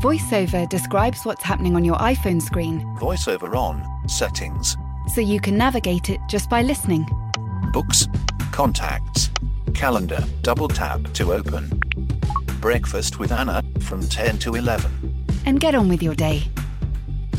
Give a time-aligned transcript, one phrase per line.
[0.00, 4.76] VoiceOver describes what's happening on your iPhone screen VoiceOver on, settings,
[5.12, 7.04] so you can navigate it just by listening.
[7.72, 8.06] books,
[8.52, 9.28] contacts,
[9.74, 11.68] calendar, double tap to open.
[12.60, 15.24] Breakfast with Anna from 10 to 11.
[15.46, 16.44] And get on with your day.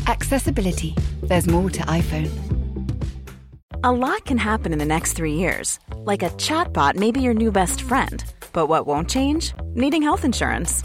[0.06, 0.94] Accessibility.
[1.22, 2.30] There's more to iPhone.
[3.84, 5.78] A lot can happen in the next three years.
[5.96, 8.22] Like a chatbot may be your new best friend.
[8.52, 9.54] But what won't change?
[9.74, 10.84] Needing health insurance.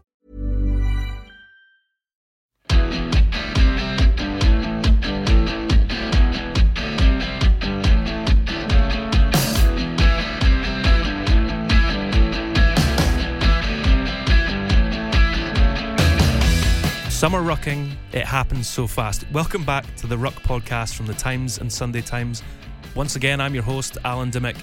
[17.21, 19.25] Summer rucking, it happens so fast.
[19.31, 22.41] Welcome back to the Ruck podcast from the Times and Sunday Times.
[22.95, 24.55] Once again, I'm your host, Alan Dymock,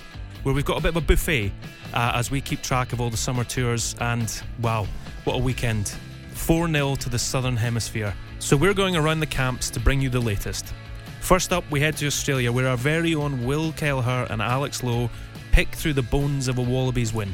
[0.43, 1.53] where we've got a bit of a buffet
[1.95, 3.95] uh, as we keep track of all the summer tours.
[4.01, 4.89] And wow,
[5.23, 5.95] what a weekend!
[6.33, 8.13] 4 0 to the Southern Hemisphere.
[8.41, 10.75] So we're going around the camps to bring you the latest.
[11.21, 15.09] First up, we head to Australia, where our very own Will Kelleher and Alex Lowe
[15.53, 17.33] pick through the bones of a Wallabies win.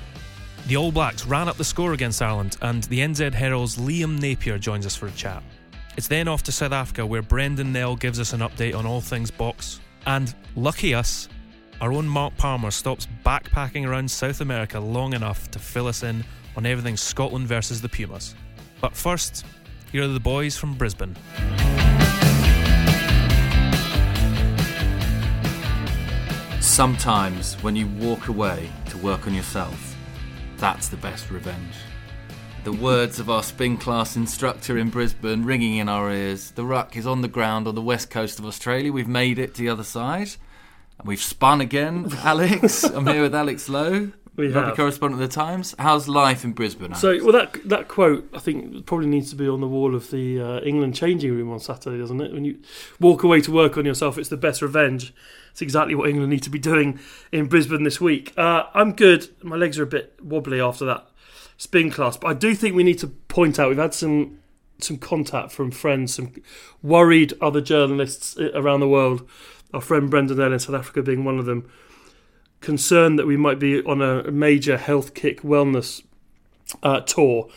[0.67, 4.57] The All Blacks ran up the score against Ireland, and the NZ Herald's Liam Napier
[4.57, 5.43] joins us for a chat.
[5.99, 9.03] It's then off to South Africa, where Brendan Nel gives us an update on all
[9.03, 9.81] things Boks.
[10.07, 11.29] And lucky us,
[11.83, 16.25] our own Mark Palmer stops backpacking around South America long enough to fill us in
[16.57, 18.35] on everything Scotland versus the Pumas.
[18.81, 19.45] But first,
[19.93, 21.15] here are the boys from Brisbane.
[26.63, 29.94] Sometimes when you walk away to work on yourself,
[30.65, 31.75] that's the best revenge.
[32.65, 36.53] The words of our spin class instructor in Brisbane ringing in our ears.
[36.53, 38.91] The ruck is on the ground on the west coast of Australia.
[38.91, 40.31] We've made it to the other side.
[40.99, 42.83] And we've spun again, Alex.
[42.83, 44.77] I'm here with Alex Lowe, We rugby have.
[44.77, 45.75] correspondent of the Times.
[45.79, 46.87] How's life in Brisbane?
[46.87, 47.01] Alex?
[47.01, 50.11] So, well, that that quote I think probably needs to be on the wall of
[50.11, 52.33] the uh, England changing room on Saturday, doesn't it?
[52.33, 52.59] When you
[52.99, 55.15] walk away to work on yourself, it's the best revenge.
[55.53, 56.99] It's exactly what England need to be doing
[57.31, 58.33] in Brisbane this week.
[58.37, 59.29] Uh, I'm good.
[59.45, 61.07] My legs are a bit wobbly after that
[61.57, 64.41] spin class, but I do think we need to point out we've had some
[64.81, 66.33] some contact from friends, some
[66.83, 69.29] worried other journalists uh, around the world.
[69.73, 71.71] Our friend Brendan Nel in South Africa being one of them.
[72.65, 76.03] Concerned that we might be on a major health kick wellness
[76.83, 77.51] uh, tour.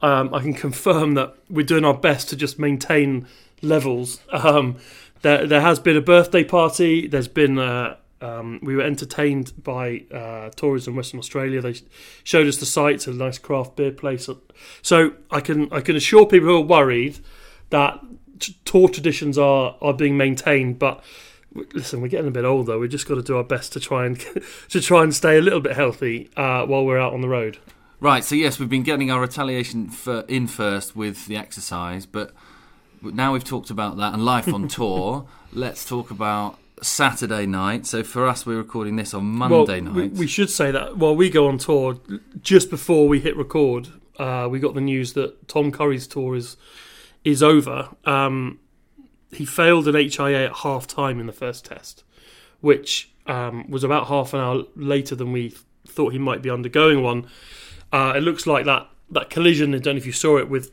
[0.00, 3.26] Um, I can confirm that we're doing our best to just maintain
[3.60, 4.20] levels.
[4.32, 4.78] Um,
[5.20, 7.06] there, there has been a birthday party.
[7.06, 11.60] There's been uh, um, we were entertained by uh, Tourism Western Australia.
[11.60, 11.74] They
[12.22, 14.30] showed us the sights, a nice craft beer place.
[14.80, 17.18] So I can I can assure people who are worried
[17.68, 18.00] that
[18.64, 21.04] tour traditions are are being maintained, but.
[21.72, 22.78] Listen, we're getting a bit older.
[22.78, 24.18] We've just got to do our best to try and
[24.70, 27.58] to try and stay a little bit healthy uh, while we're out on the road.
[28.00, 32.32] Right, so yes, we've been getting our retaliation for, in first with the exercise, but
[33.00, 35.26] now we've talked about that and life on tour.
[35.52, 37.86] Let's talk about Saturday night.
[37.86, 39.94] So for us, we're recording this on Monday well, night.
[39.94, 41.98] We, we should say that while we go on tour,
[42.42, 43.88] just before we hit record,
[44.18, 46.56] uh, we got the news that Tom Curry's tour is
[47.24, 47.88] is over.
[48.04, 48.60] Um,
[49.36, 52.04] he failed an HIA at half time in the first test,
[52.60, 55.54] which um, was about half an hour later than we
[55.86, 57.26] thought he might be undergoing one.
[57.92, 59.74] Uh, it looks like that that collision.
[59.74, 60.70] I don't know if you saw it with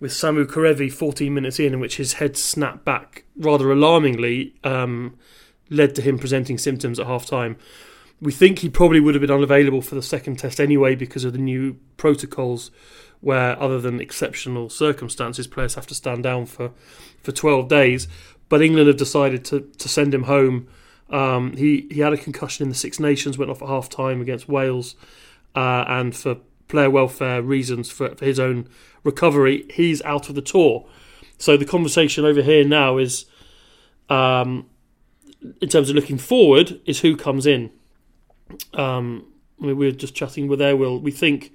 [0.00, 5.18] with Samu Kerevi 14 minutes in, in which his head snapped back rather alarmingly, um,
[5.70, 7.56] led to him presenting symptoms at half time.
[8.20, 11.32] We think he probably would have been unavailable for the second test anyway because of
[11.32, 12.70] the new protocols
[13.20, 16.70] where, other than exceptional circumstances, players have to stand down for,
[17.22, 18.08] for 12 days.
[18.48, 20.68] But England have decided to, to send him home.
[21.10, 24.20] Um, he, he had a concussion in the Six Nations, went off at half time
[24.20, 24.94] against Wales,
[25.54, 26.36] uh, and for
[26.68, 28.68] player welfare reasons, for, for his own
[29.04, 30.86] recovery, he's out of the tour.
[31.38, 33.26] So the conversation over here now is,
[34.08, 34.66] um,
[35.60, 37.70] in terms of looking forward, is who comes in.
[38.74, 39.26] Um,
[39.60, 41.00] I mean, we were just chatting with Airwill.
[41.00, 41.52] We think,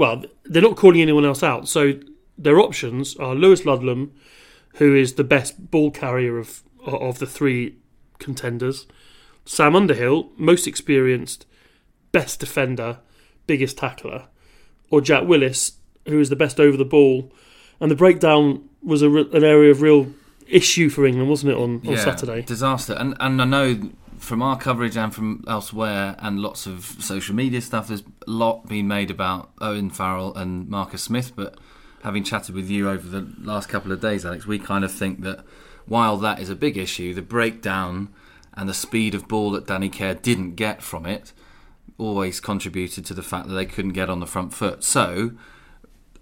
[0.00, 1.68] well, they're not calling anyone else out.
[1.68, 1.92] So
[2.38, 4.12] their options are Lewis Ludlam,
[4.76, 7.76] who is the best ball carrier of of the three
[8.18, 8.86] contenders.
[9.44, 11.44] Sam Underhill, most experienced,
[12.12, 13.00] best defender,
[13.46, 14.28] biggest tackler,
[14.88, 15.72] or Jack Willis,
[16.06, 17.30] who is the best over the ball.
[17.78, 20.14] And the breakdown was a, re- an area of real
[20.48, 22.40] issue for England, wasn't it, on, on yeah, Saturday?
[22.40, 22.94] Disaster.
[22.94, 27.60] And and I know from our coverage and from elsewhere, and lots of social media
[27.60, 31.32] stuff, there's lot being made about Owen Farrell and Marcus Smith.
[31.34, 31.58] But
[32.02, 35.22] having chatted with you over the last couple of days, Alex, we kind of think
[35.22, 35.44] that
[35.86, 38.08] while that is a big issue, the breakdown
[38.54, 41.32] and the speed of ball that Danny Care didn't get from it
[41.98, 44.82] always contributed to the fact that they couldn't get on the front foot.
[44.82, 45.32] So,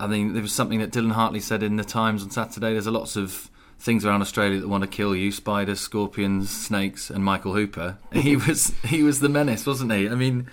[0.01, 2.73] I mean, there was something that Dylan Hartley said in the Times on Saturday.
[2.73, 7.11] There's a lots of things around Australia that want to kill you: spiders, scorpions, snakes,
[7.11, 7.99] and Michael Hooper.
[8.13, 10.09] he was he was the menace, wasn't he?
[10.09, 10.49] I mean,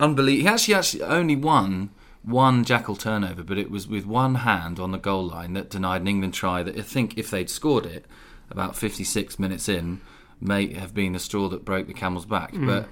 [0.00, 0.42] unbelievable.
[0.42, 1.90] He actually actually only won
[2.22, 6.00] one jackal turnover, but it was with one hand on the goal line that denied
[6.00, 8.06] an England try that I think if they'd scored it
[8.50, 10.00] about 56 minutes in,
[10.40, 12.52] may have been the straw that broke the camel's back.
[12.52, 12.66] Mm.
[12.66, 12.88] But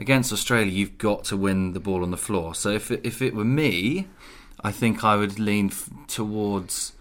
[0.00, 2.54] against Australia, you've got to win the ball on the floor.
[2.54, 4.08] So if it, if it were me,
[4.60, 6.92] I think I would lean f- towards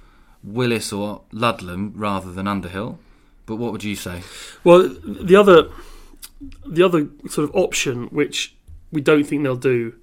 [0.43, 2.99] Willis or Ludlam rather than Underhill.
[3.45, 4.21] But what would you say?
[4.63, 5.69] Well, the other,
[6.65, 8.52] the other sort of option, which
[8.93, 9.95] we don't think they'll do,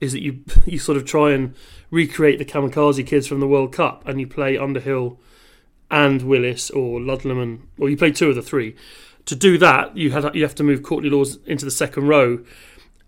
[0.00, 1.54] is that you you sort of try and
[1.90, 5.18] recreate the kamikaze kids from the World Cup, and you play Underhill
[5.90, 8.76] and Willis or Ludlam, and or you play two of the three.
[9.26, 12.44] To do that, you had you have to move Courtney Lawes into the second row,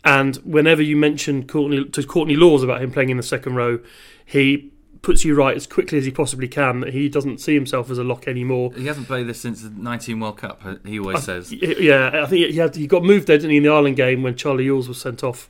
[0.05, 3.79] and whenever you mention Courtney to Courtney Lawes about him playing in the second row,
[4.25, 4.73] he
[5.09, 7.97] puts you right as quickly as he possibly can that he doesn't see himself as
[7.97, 8.71] a lock anymore.
[8.77, 10.61] He hasn't played this since the 19 World Cup.
[10.67, 11.51] uh, He always says.
[11.51, 14.23] Yeah, I think he had he got moved there didn't he, in the Ireland game
[14.23, 15.49] when Charlie Ewels was sent off,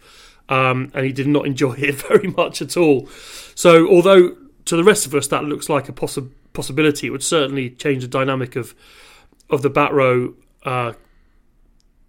[0.48, 3.08] um, and he did not enjoy it very much at all.
[3.56, 7.24] So, although to the rest of us that looks like a possi- possibility, it would
[7.24, 8.76] certainly change the dynamic of
[9.50, 10.34] of the back row.
[10.64, 10.92] Uh,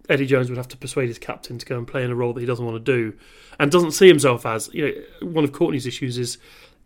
[0.08, 2.32] Eddie Jones would have to persuade his captain to go and play in a role
[2.32, 3.16] that he doesn't want to do,
[3.58, 4.68] and doesn't see himself as.
[4.72, 4.86] You
[5.20, 6.38] know, one of Courtney's issues is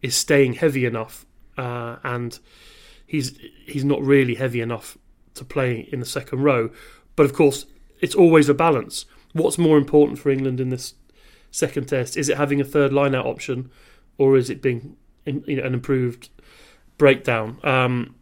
[0.05, 1.25] is staying heavy enough,
[1.57, 2.39] uh, and
[3.07, 4.99] he's he's not really heavy enough
[5.33, 6.71] to play in the second row.
[7.17, 7.65] But of course,
[8.03, 9.07] it's always a balance.
[9.33, 10.93] What's more important for England in this
[11.51, 12.19] second test?
[12.19, 13.71] Is it having a third line out option,
[14.19, 16.29] or is it being in, you know, an improved
[16.99, 17.59] breakdown?
[17.65, 18.15] Um,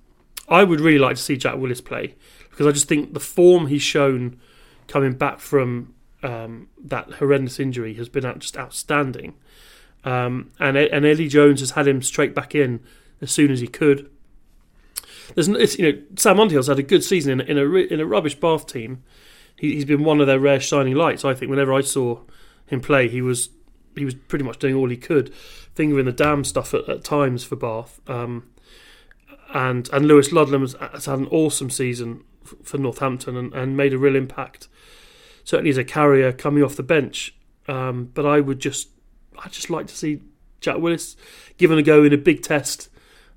[0.49, 2.15] I would really like to see Jack Willis play
[2.49, 4.39] because I just think the form he's shown
[4.87, 9.35] coming back from um, that horrendous injury has been just outstanding.
[10.05, 12.81] Um, and and Eddie Jones has had him straight back in
[13.21, 14.11] as soon as he could.
[15.35, 18.35] There's you know Sam Underhill's had a good season in, in a in a rubbish
[18.35, 19.03] Bath team.
[19.57, 21.25] He, he's been one of their rare shining lights.
[21.25, 22.21] I think whenever I saw
[22.67, 23.51] him play, he was
[23.97, 25.33] he was pretty much doing all he could,
[25.75, 28.01] finger in the dam stuff at, at times for Bath.
[28.09, 28.51] Um,
[29.55, 32.25] and and Lewis Ludlam has, has had an awesome season
[32.65, 34.69] for Northampton and, and made a real impact.
[35.45, 37.35] Certainly as a carrier coming off the bench.
[37.69, 38.89] Um, but I would just
[39.45, 40.21] I'd just like to see
[40.61, 41.17] Jack Willis
[41.59, 42.89] given a go in a big test,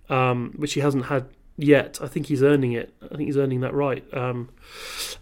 [0.10, 1.25] um, which he hasn't had
[1.57, 2.00] yet.
[2.02, 2.94] I think he's earning it.
[3.02, 4.04] I think he's earning that right.
[4.13, 4.50] Um,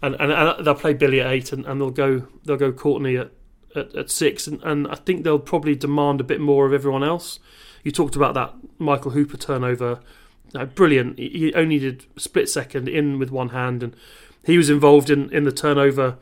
[0.02, 3.16] and, and and they'll play Billy at eight, and, and they'll go they'll go Courtney
[3.16, 3.30] at,
[3.74, 7.04] at, at six, and, and I think they'll probably demand a bit more of everyone
[7.04, 7.40] else.
[7.82, 10.00] You talked about that Michael Hooper turnover.
[10.74, 11.18] Brilliant.
[11.18, 13.96] He he only did split second in with one hand, and
[14.44, 16.16] he was involved in, in the turnover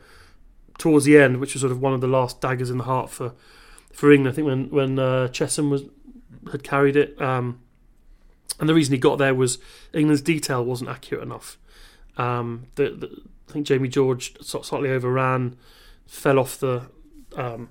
[0.77, 3.09] towards the end, which was sort of one of the last daggers in the heart
[3.09, 3.33] for
[3.93, 4.33] for England.
[4.33, 5.83] I think when when uh, Chesham was
[6.51, 7.61] had carried it, um,
[8.59, 9.59] and the reason he got there was
[9.93, 11.57] England's detail wasn't accurate enough.
[12.17, 15.55] Um, the, the, I think Jamie George slightly overran,
[16.05, 16.89] fell off the
[17.35, 17.69] um,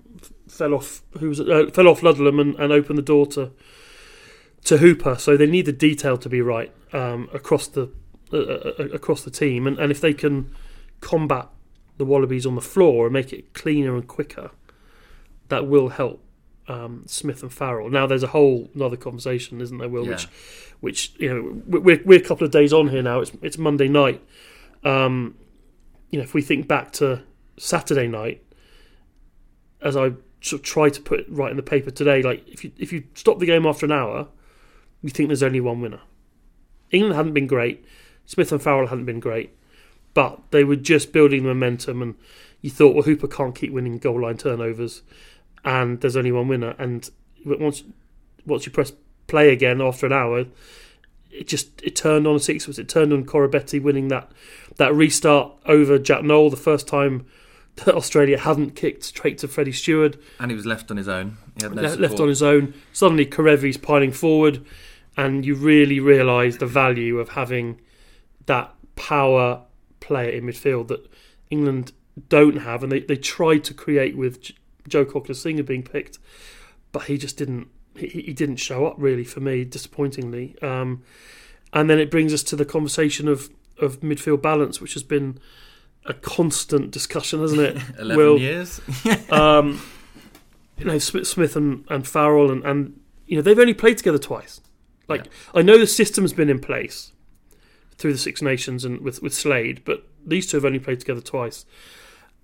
[0.49, 1.41] fell off who was?
[1.41, 3.52] Uh, fell off Ludlam and, and opened the door to
[4.64, 5.17] to Hooper.
[5.17, 7.91] So they need the detail to be right um, across the
[8.33, 10.55] uh, uh, across the team, and, and if they can
[11.00, 11.49] combat
[11.99, 14.50] the Wallabies on the floor and make it cleaner and quicker,
[15.49, 16.23] that will help
[16.69, 17.91] um, Smith and Farrell.
[17.91, 20.05] Now, there's a whole other conversation, isn't there, Will?
[20.05, 20.13] Yeah.
[20.13, 20.29] Which,
[20.81, 23.21] which you know, we're we're a couple of days on here now.
[23.21, 24.23] It's it's Monday night.
[24.85, 25.37] Um,
[26.11, 27.23] you know, if we think back to
[27.59, 28.43] Saturday night,
[29.81, 32.65] as I sort of try to put it right in the paper today, like if
[32.65, 34.29] you if you stop the game after an hour,
[35.03, 36.01] you think there's only one winner.
[36.91, 37.85] England hadn't been great.
[38.27, 39.57] Smith and Farrell hadn't been great,
[40.15, 42.15] but they were just building momentum, and
[42.61, 45.03] you thought, well, Hooper can't keep winning goal line turnovers,
[45.64, 46.75] and there's only one winner.
[46.78, 47.09] And
[47.45, 47.85] once
[48.47, 48.92] once you press
[49.26, 50.47] play again after an hour,
[51.31, 52.66] it just it turned on six.
[52.66, 54.31] Was it turned on Koroibete winning that
[54.76, 57.26] that restart over Jack Nowell the first time
[57.76, 61.38] that Australia hadn't kicked straight to Freddie Steward And he was left on his own.
[61.57, 62.75] He had no le- left on his own.
[62.92, 64.64] Suddenly, Kerevi's piling forward,
[65.16, 67.81] and you really realise the value of having
[68.47, 69.62] that power
[70.00, 71.11] player in midfield that
[71.50, 71.92] England
[72.28, 74.50] don't have, and they, they tried to create with
[74.89, 76.19] Joe Cokanasiga being picked,
[76.93, 77.69] but he just didn't.
[77.97, 80.57] He, he didn't show up really for me, disappointingly.
[80.62, 81.03] Um,
[81.73, 85.39] and then it brings us to the conversation of of midfield balance, which has been
[86.07, 87.77] a constant discussion, hasn't it?
[87.99, 88.81] 11 Will, years.
[89.31, 89.81] um,
[90.79, 94.19] you know, Smith, Smith and, and Farrell, and, and you know they've only played together
[94.19, 94.61] twice.
[95.09, 97.12] Like I know the system's been in place
[97.97, 101.21] through the Six Nations and with with Slade, but these two have only played together
[101.21, 101.65] twice,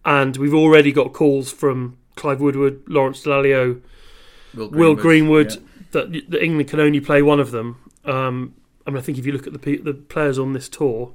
[0.04, 3.80] and we've already got calls from Clive Woodward, Lawrence Dallaglio,
[4.54, 5.60] Will Greenwood, yeah.
[5.92, 7.76] that, that England can only play one of them.
[8.04, 8.54] Um,
[8.86, 11.12] I mean, I think if you look at the the players on this tour,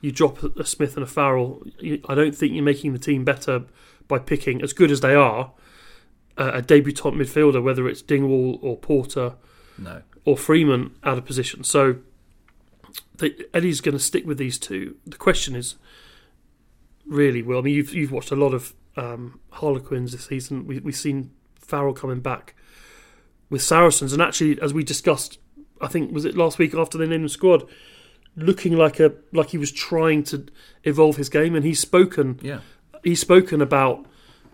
[0.00, 1.62] you drop a, a Smith and a Farrell.
[1.78, 3.64] You, I don't think you're making the team better
[4.08, 5.52] by picking, as good as they are,
[6.36, 9.34] uh, a debutant midfielder, whether it's Dingwall or Porter
[9.78, 10.02] No.
[10.24, 11.62] or Freeman out of position.
[11.62, 11.96] So
[13.18, 14.96] they, Eddie's going to stick with these two.
[15.06, 15.76] The question is
[17.06, 20.66] really, well, I mean, you've you've watched a lot of um, Harlequins this season.
[20.66, 22.54] We, we've seen Farrell coming back
[23.48, 25.38] with Saracens, and actually, as we discussed,
[25.80, 27.68] I think was it last week after they named the squad,
[28.36, 30.46] looking like a like he was trying to
[30.84, 32.60] evolve his game, and he's spoken Yeah.
[33.02, 34.06] he's spoken about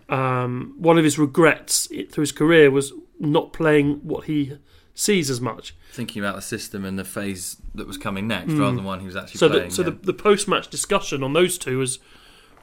[0.09, 4.57] um, one of his regrets through his career was not playing what he
[4.93, 5.75] sees as much.
[5.91, 9.05] Thinking about the system and the phase that was coming next, rather than one he
[9.05, 9.39] was actually Mm.
[9.39, 9.69] So, playing.
[9.69, 9.89] the, so yeah.
[9.89, 11.99] the, the post-match discussion on those two was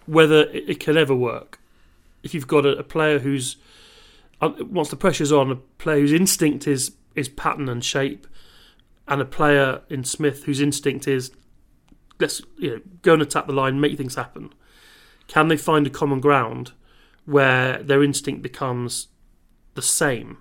[0.07, 1.61] whether it, it can ever work.
[2.25, 3.57] If you've got a, a player who's
[4.41, 8.27] uh, once the pressure's on, a player whose instinct is is pattern and shape,
[9.07, 11.31] and a player in Smith whose instinct is
[12.19, 14.53] let's you know go and attack the line, make things happen.
[15.29, 16.73] Can they find a common ground
[17.25, 19.09] where their instinct becomes
[19.75, 20.39] the same?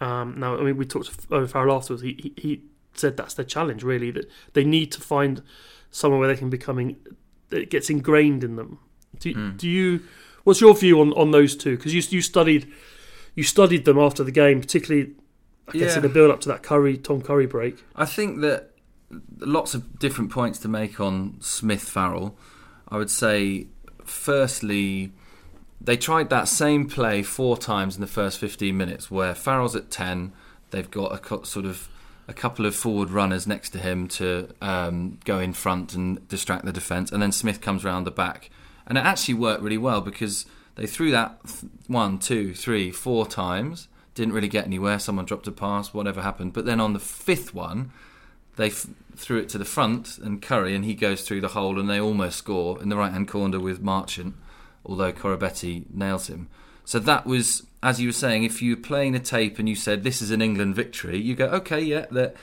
[0.00, 2.02] Um, now, I mean, we talked to Owen Farrell afterwards.
[2.02, 2.62] He, he he
[2.94, 4.10] said that's their challenge, really.
[4.10, 5.42] That they need to find
[5.90, 6.96] somewhere where they can becoming
[7.48, 8.78] that it gets ingrained in them.
[9.18, 9.56] Do, Hmm.
[9.56, 10.02] do you?
[10.46, 11.76] What's your view on, on those two?
[11.76, 12.72] Because you you studied
[13.34, 15.10] you studied them after the game, particularly
[15.66, 15.96] I guess Yeah.
[15.96, 17.82] in the build up to that Curry Tom Curry break.
[17.96, 18.70] I think that
[19.40, 22.38] lots of different points to make on Smith Farrell.
[22.88, 23.66] I would say,
[24.04, 25.10] firstly,
[25.80, 29.90] they tried that same play four times in the first 15 minutes where Farrell's at
[29.90, 30.32] 10,
[30.70, 31.88] they've got a co- sort of
[32.28, 36.64] a couple of forward runners next to him to um, go in front and distract
[36.64, 38.48] the defence, and then Smith comes round the back.
[38.86, 43.26] And it actually worked really well because they threw that th- one, two, three, four
[43.26, 44.98] times, didn't really get anywhere.
[44.98, 46.52] Someone dropped a pass, whatever happened.
[46.52, 47.90] But then on the fifth one,
[48.56, 51.78] they f- threw it to the front and Curry, and he goes through the hole,
[51.78, 54.34] and they almost score in the right hand corner with Marchant,
[54.84, 56.48] although Koroibete nails him.
[56.84, 59.74] So that was, as you were saying, if you were playing a tape and you
[59.74, 62.36] said this is an England victory, you go, okay, yeah, that.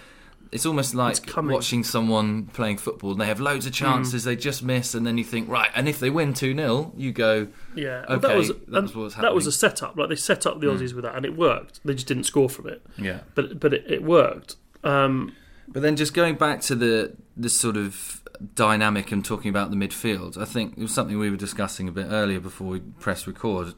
[0.54, 1.54] It's almost like coming.
[1.54, 3.78] watching someone playing football and they have loads of Mm.
[3.84, 6.94] chances, they just miss, and then you think, right, and if they win 2 0,
[6.96, 9.98] you go, Yeah, Okay, that was that's and what's that was a setup.
[9.98, 11.80] Like they set up the Aussies with that, and it worked.
[11.84, 13.20] They just didn't score from it, yeah.
[13.36, 14.56] but but it, it worked.
[14.84, 15.34] Um,
[15.68, 18.22] But then just going back to the the sort of
[18.56, 21.92] dynamic and talking about the midfield, I think it was something we were discussing a
[21.92, 23.74] bit earlier before we press record.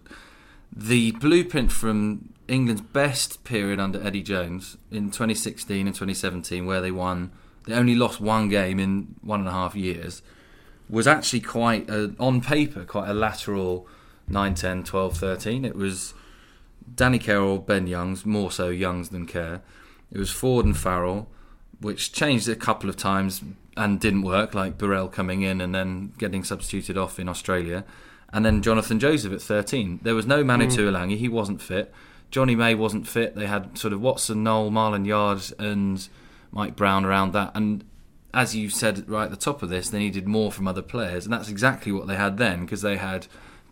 [0.75, 6.92] The blueprint from England's best period under Eddie Jones in 2016 and 2017, where they
[6.92, 7.32] won,
[7.66, 10.22] they only lost one game in one and a half years,
[10.90, 13.88] was actually quite, a, on paper, quite a lateral
[14.28, 15.66] 9, 10, 12, 13.
[15.66, 16.14] It was
[16.94, 19.62] Danny Carroll, Ben Youngs, more so Youngs than Care.
[20.12, 21.28] It was Ford and Farrell,
[21.80, 23.42] which changed a couple of times
[23.75, 27.84] and didn't work, like Burrell coming in and then getting substituted off in Australia.
[28.32, 30.00] And then Jonathan Joseph at 13.
[30.04, 30.72] There was no Manu mm.
[30.72, 31.94] Tuilagi, he wasn't fit.
[32.36, 33.34] Johnny May wasn't fit.
[33.34, 36.06] They had sort of Watson, Nowell, Marland Yarde, and
[36.51, 37.54] Mike Brown around that.
[37.56, 37.86] And
[38.34, 41.24] as you said right at the top of this, they needed more from other players.
[41.24, 43.27] And that's exactly what they had then, because they had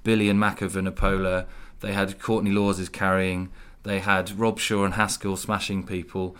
[0.05, 1.45] Billy and Mako Vunipola,
[1.81, 3.51] they had Courtney Lawes is carrying,
[3.83, 6.37] they had Robshaw and Haskell smashing people.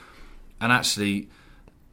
[0.61, 1.27] And actually,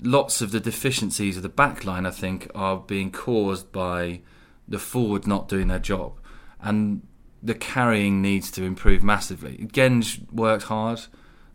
[0.00, 4.20] lots of the deficiencies of the back line, I think, are being caused by
[4.68, 6.20] the forward not doing their job.
[6.60, 7.02] And
[7.42, 9.68] the carrying needs to improve massively.
[9.72, 11.02] Genge worked hard,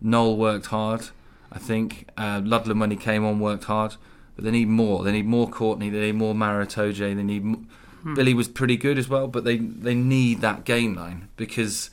[0.01, 1.09] Nowell worked hard,
[1.51, 2.09] I think.
[2.17, 3.95] Uh, Ludlam, when he came on, worked hard.
[4.35, 5.03] But they need more.
[5.03, 7.43] They need more Courtney, they need more Maro Itoje, they need.
[7.43, 7.69] m
[8.13, 11.89] Billy was pretty good as well, but they, they need that game line because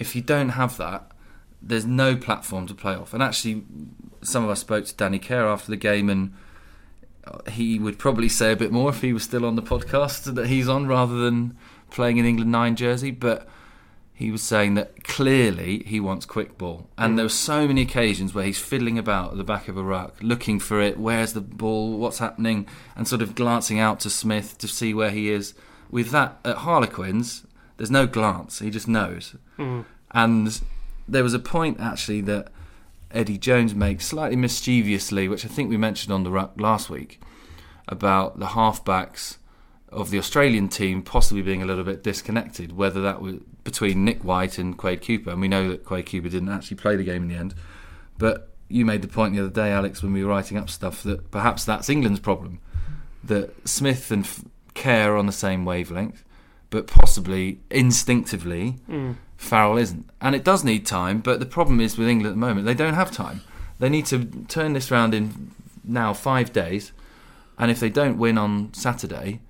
[0.00, 1.12] if you don't have that,
[1.62, 3.14] there's no platform to play off.
[3.14, 3.62] And actually,
[4.22, 6.34] some of us spoke to Danny Care after the game, and
[7.24, 10.34] uh, he would probably say a bit more if he was still on the podcast
[10.34, 11.56] that he's on rather than
[11.94, 13.10] playing in England 9 jersey.
[13.10, 13.48] But
[14.16, 16.88] he was saying that clearly he wants quick ball.
[16.96, 17.16] And mm.
[17.16, 20.16] there were so many occasions where he's fiddling about at the back of a ruck,
[20.20, 24.56] looking for it, where's the ball, what's happening, and sort of glancing out to Smith
[24.58, 25.54] to see where he is.
[25.90, 27.44] With that, at Harlequins,
[27.76, 29.34] there's no glance, he just knows.
[29.58, 29.84] Mm.
[30.12, 30.60] And
[31.08, 32.52] there was a point actually that
[33.10, 37.20] Eddie Jones makes slightly mischievously, which I think we mentioned on the ruck last week,
[37.88, 39.38] about the halfbacks
[39.94, 44.24] of the Australian team possibly being a little bit disconnected, whether that was between Nick
[44.24, 45.30] White and Quade Cooper.
[45.30, 47.54] And we know that Quade Cooper didn't actually play the game in the end.
[48.18, 51.02] But you made the point the other day, Alex, when we were writing up stuff,
[51.04, 52.60] that perhaps that's England's problem.
[53.22, 54.28] That Smith and
[54.74, 56.24] Care are on the same wavelength,
[56.70, 59.16] but possibly instinctively, Mm.
[59.36, 60.08] Farrell isn't.
[60.20, 62.74] And it does need time, but the problem is with England at the moment, they
[62.74, 63.42] don't have time.
[63.78, 65.50] They need to turn this round in
[65.82, 66.92] now five days,
[67.58, 69.40] and if they don't win on Saturday,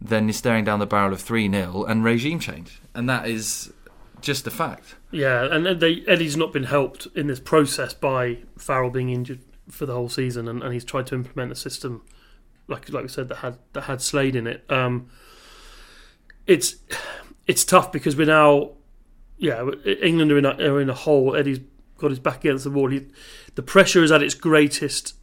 [0.00, 2.80] then you're staring down the barrel of 3 0 and regime change.
[2.94, 3.72] And that is
[4.20, 4.96] just a fact.
[5.10, 9.40] Yeah, and they, Eddie's not been helped in this process by Farrell being injured
[9.70, 12.02] for the whole season, and, and he's tried to implement a system,
[12.66, 14.64] like like we said, that had that had Slade in it.
[14.68, 15.08] Um,
[16.46, 16.76] it's
[17.46, 18.72] it's tough because we're now,
[19.38, 21.34] yeah, England are in a, are in a hole.
[21.36, 21.60] Eddie's
[21.96, 22.90] got his back against the wall.
[22.90, 23.06] He,
[23.54, 25.14] the pressure is at its greatest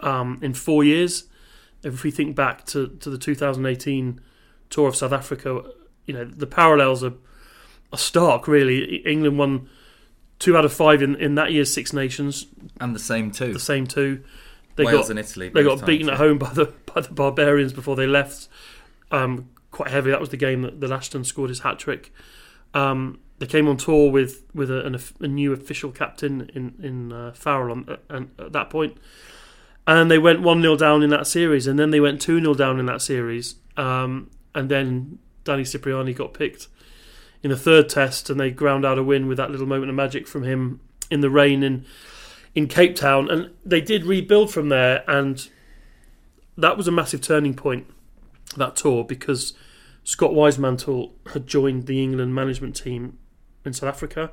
[0.00, 1.27] um, in four years.
[1.82, 4.20] If we think back to, to the 2018
[4.70, 5.62] tour of South Africa,
[6.06, 7.14] you know the parallels are
[7.92, 8.48] are stark.
[8.48, 9.68] Really, England won
[10.38, 12.46] two out of five in, in that year's Six Nations,
[12.80, 14.22] And the same two, the same two.
[14.76, 15.48] They Wales got and Italy.
[15.48, 18.48] they got beaten at home by the by the barbarians before they left.
[19.10, 20.10] Um, quite heavy.
[20.10, 22.12] That was the game that, that Ashton scored his hat trick.
[22.74, 27.12] Um, they came on tour with with a, an, a new official captain in in
[27.12, 28.96] uh, Farrell on, and at that point,
[29.88, 32.52] and they went one 0 down in that series, and then they went two 0
[32.54, 36.68] down in that series, um, and then Danny Cipriani got picked
[37.42, 39.96] in the third test, and they ground out a win with that little moment of
[39.96, 40.80] magic from him
[41.10, 41.86] in the rain in
[42.54, 45.48] in Cape Town, and they did rebuild from there, and
[46.58, 47.86] that was a massive turning point
[48.56, 49.54] that tour because
[50.04, 53.16] Scott Wisemantel had joined the England management team
[53.64, 54.32] in South Africa,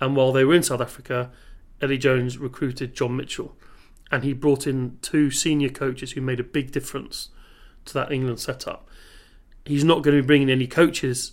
[0.00, 1.30] and while they were in South Africa,
[1.80, 3.54] Eddie Jones recruited John Mitchell,
[4.10, 7.28] and he brought in two senior coaches who made a big difference
[7.84, 8.88] to that England setup.
[9.64, 11.32] He's not going to be bringing any coaches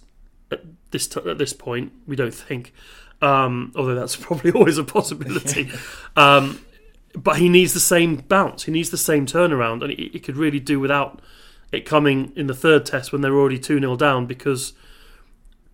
[0.51, 1.93] at this t- at this point.
[2.05, 2.73] We don't think,
[3.21, 5.71] um, although that's probably always a possibility.
[6.15, 6.59] um,
[7.15, 8.63] but he needs the same bounce.
[8.63, 11.21] He needs the same turnaround, and he, he could really do without
[11.71, 14.73] it coming in the third test when they're already two 0 down because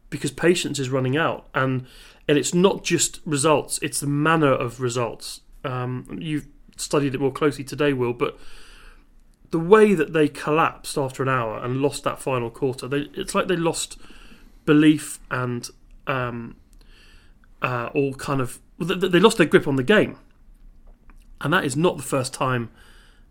[0.10, 1.86] because patience is running out, and
[2.28, 5.42] and it's not just results; it's the manner of results.
[5.64, 8.38] Um, you've studied it more closely today, Will, but
[9.52, 13.36] the way that they collapsed after an hour and lost that final quarter, they, it's
[13.36, 13.98] like they lost
[14.66, 15.70] belief and
[16.08, 16.56] um,
[17.62, 20.18] uh, all kind of they, they lost their grip on the game,
[21.42, 22.70] and that is not the first time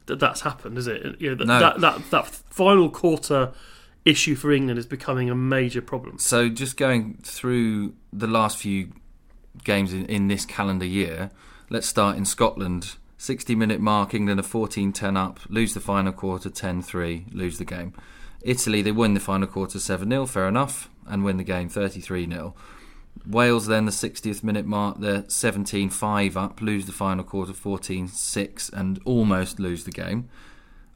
[0.07, 1.21] that that's happened, is it?
[1.21, 1.61] You know, that, No.
[1.61, 3.53] that that that final quarter
[4.05, 6.19] issue for England is becoming a major problem.
[6.19, 8.93] So just going through the last few
[9.65, 11.31] games in, in this calendar year,
[11.69, 12.97] let's start in Scotland.
[13.21, 17.59] 60 minute mark, England are 14 10 up, lose the final quarter 10 3, lose
[17.59, 17.93] the game.
[18.41, 22.27] Italy, they win the final quarter 7 0, fair enough, and win the game 33
[22.27, 22.55] 0.
[23.29, 28.09] Wales, then the 60th minute mark, they're 17 5 up, lose the final quarter 14
[28.09, 30.31] 6, and almost lose the game.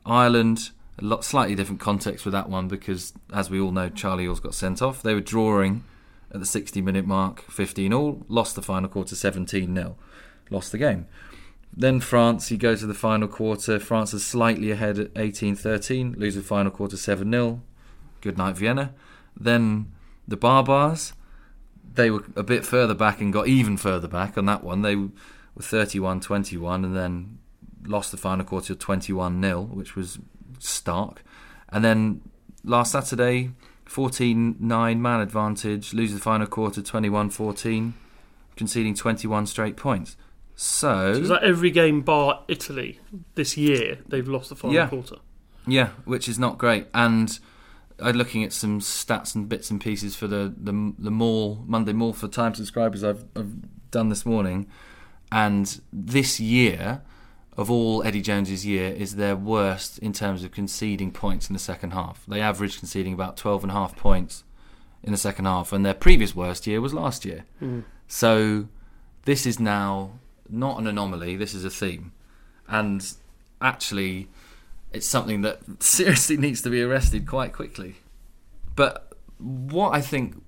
[0.06, 4.24] Ireland, a lot slightly different context with that one because, as we all know, Charlie
[4.24, 5.02] Ewels got sent off.
[5.02, 5.84] They were drawing
[6.32, 9.96] at the 60 minute mark, 15 all, lost the final quarter 17 0,
[10.48, 11.06] lost the game.
[11.76, 13.80] Then France, you go to the final quarter.
[13.80, 17.62] France is slightly ahead at 18 13, lose the final quarter 7 0.
[18.20, 18.94] Good night, Vienna.
[19.38, 19.92] Then
[20.26, 21.12] the Barbars,
[21.94, 24.82] they were a bit further back and got even further back on that one.
[24.82, 25.10] They were
[25.60, 27.38] 31 21 and then
[27.84, 30.18] lost the final quarter 21 0, which was
[30.60, 31.24] stark.
[31.70, 32.20] And then
[32.62, 33.50] last Saturday,
[33.84, 37.94] 14 9 man advantage, lose the final quarter 21 14,
[38.56, 40.16] conceding 21 straight points.
[40.56, 43.00] So, So is that every game bar Italy
[43.34, 43.98] this year?
[44.08, 44.86] They've lost the final Yeah.
[44.88, 45.16] quarter.
[45.66, 46.86] yeah, which is not great.
[46.94, 47.38] And
[48.00, 51.92] I'm looking at some stats and bits and pieces for the the, the mall Monday
[51.92, 53.54] mall for time subscribers I've, I've
[53.90, 54.66] done this morning,
[55.32, 57.02] and this year
[57.56, 61.58] of all Eddie Jones's year is their worst in terms of conceding points in the
[61.60, 62.24] second half.
[62.26, 64.42] They average conceding about 12 and a half points
[65.04, 67.44] in the second half, and their previous worst year was last year.
[67.60, 67.80] Hmm.
[68.08, 68.66] So
[69.24, 71.36] this is now not an anomaly.
[71.36, 72.12] This is a theme,
[72.68, 73.06] and
[73.60, 74.28] actually,
[74.92, 77.96] it's something that seriously needs to be arrested quite quickly.
[78.76, 80.42] But what I think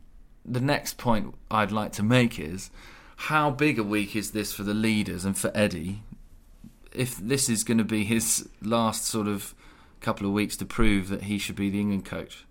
[0.44, 2.70] the next point I'd like to make is
[3.16, 6.02] how big a week is this for the leaders and for Eddie?
[6.92, 9.54] If this is going to be his last sort of
[10.00, 12.44] couple of weeks to prove that he should be the England coach.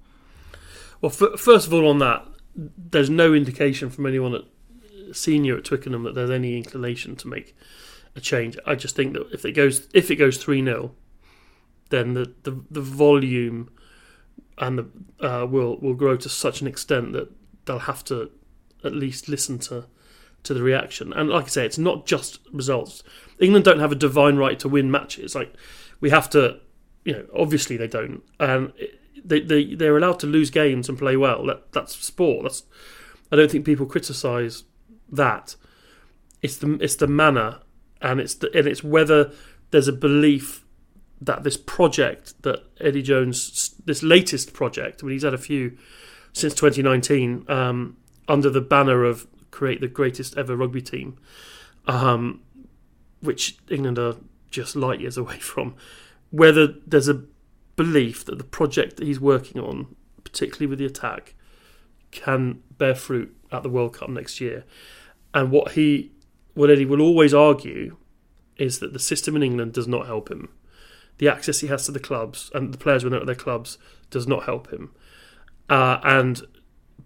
[1.01, 4.43] Well, f- first of all, on that, there's no indication from anyone at
[5.13, 7.55] senior at Twickenham that there's any inclination to make
[8.15, 8.57] a change.
[8.65, 10.91] I just think that if it goes if it goes three 0
[11.89, 13.69] then the, the the volume
[14.57, 14.87] and the,
[15.25, 17.31] uh, will will grow to such an extent that
[17.65, 18.31] they'll have to
[18.83, 19.85] at least listen to
[20.43, 21.11] to the reaction.
[21.13, 23.03] And like I say, it's not just results.
[23.39, 25.35] England don't have a divine right to win matches.
[25.35, 25.53] Like
[25.99, 26.59] we have to,
[27.03, 28.71] you know, obviously they don't, and
[29.23, 31.45] they they they're allowed to lose games and play well.
[31.45, 32.43] That that's sport.
[32.43, 32.63] That's
[33.31, 34.63] I don't think people criticise
[35.09, 35.55] that.
[36.41, 37.59] It's the it's the manner,
[38.01, 39.31] and it's the, and it's whether
[39.71, 40.63] there's a belief
[41.21, 45.77] that this project that Eddie Jones, this latest project, I mean, he's had a few
[46.33, 51.17] since 2019 um, under the banner of create the greatest ever rugby team,
[51.87, 52.41] um,
[53.21, 54.15] which England are
[54.51, 55.75] just light years away from.
[56.31, 57.23] Whether there's a
[57.75, 61.35] belief that the project that he's working on, particularly with the attack,
[62.11, 64.63] can bear fruit at the World Cup next year.
[65.33, 66.11] And what he,
[66.53, 67.97] what Eddie will always argue,
[68.57, 70.49] is that the system in England does not help him.
[71.17, 73.77] The access he has to the clubs and the players when they're at their clubs
[74.09, 74.91] does not help him.
[75.69, 76.41] Uh, and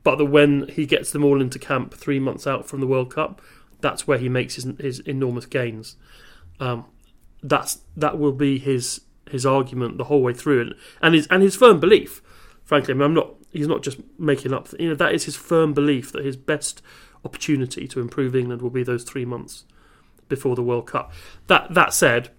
[0.03, 3.41] but when he gets them all into camp three months out from the World Cup,
[3.81, 5.95] that's where he makes his, his enormous gains.
[6.59, 6.85] Um,
[7.41, 11.43] that's that will be his his argument the whole way through, and and his and
[11.43, 12.21] his firm belief.
[12.63, 13.35] Frankly, I mean, I'm not.
[13.51, 14.69] He's not just making up.
[14.79, 16.81] You know, that is his firm belief that his best
[17.25, 19.65] opportunity to improve England will be those three months
[20.27, 21.11] before the World Cup.
[21.47, 22.29] That that said,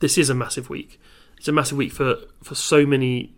[0.00, 1.00] this is a massive week.
[1.38, 3.34] It's a massive week for for so many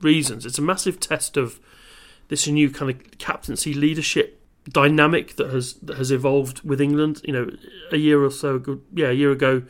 [0.00, 0.46] reasons.
[0.46, 1.60] It's a massive test of
[2.28, 7.20] this new kind of captaincy leadership dynamic that has that has evolved with England.
[7.24, 7.50] You know,
[7.92, 9.62] a year or so ago, yeah, a year ago,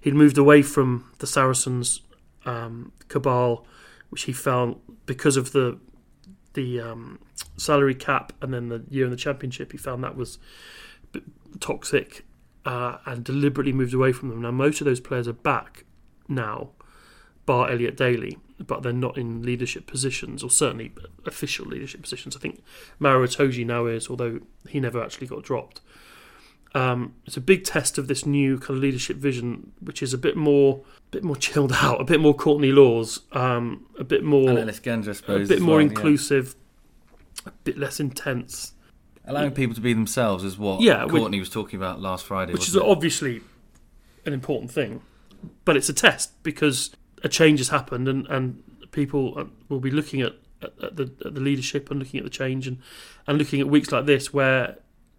[0.00, 2.02] he'd moved away from the Saracens
[2.44, 3.66] um, cabal,
[4.10, 5.78] which he found because of the
[6.54, 7.20] the um,
[7.56, 10.38] salary cap and then the year in the championship, he found that was
[11.60, 12.24] toxic
[12.64, 14.42] uh, and deliberately moved away from them.
[14.42, 15.84] Now, most of those players are back
[16.26, 16.70] now,
[17.46, 20.92] bar Elliot Daly, but they're not in leadership positions, or certainly
[21.24, 22.36] official leadership positions.
[22.36, 22.62] I think
[22.98, 25.80] Maro Itoje now is, although he never actually got dropped.
[26.74, 30.18] Um, it's a big test of this new kind of leadership vision, which is a
[30.18, 34.22] bit more, a bit more chilled out, a bit more Courtney Lawes, um, a bit
[34.22, 35.48] more, And Ellis Genge, I suppose.
[35.50, 35.88] a bit more well, yeah.
[35.88, 36.54] inclusive,
[37.46, 38.72] a bit less intense.
[39.24, 42.52] Allowing people to be themselves is what Yeah, which- Courtney was talking about last Friday.
[42.52, 42.82] which is it?
[42.82, 43.40] obviously
[44.26, 45.00] an important thing,
[45.64, 46.90] but it's a test because
[47.22, 51.10] a change has happened, and, and people uh, will be looking at, at, at the
[51.24, 52.78] at the leadership and looking at the change, and,
[53.26, 54.76] and looking at weeks like this where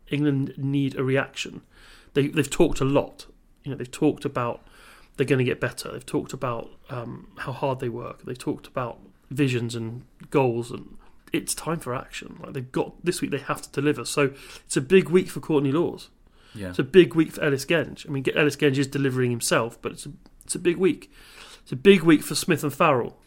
[0.09, 1.61] England need a reaction.
[2.13, 3.25] They they've talked a lot,
[3.63, 4.61] you know, they've talked about
[5.17, 5.91] they're going to get better.
[5.91, 8.23] They've talked about um, how hard they work.
[8.23, 10.97] They've talked about visions and goals and.
[11.31, 12.39] It's time for action.
[12.41, 14.03] Like they've got this week, they have to deliver.
[14.03, 14.33] So
[14.65, 16.09] it's a big week for Courtney Lawes.
[16.55, 16.69] yeah.
[16.69, 18.09] It's a big week for Ellis Genge.
[18.09, 20.11] I mean, Ellis Genge is delivering himself, but it's a,
[20.43, 21.11] it's a big week.
[21.61, 23.18] It's a big week for Smith and Farrell.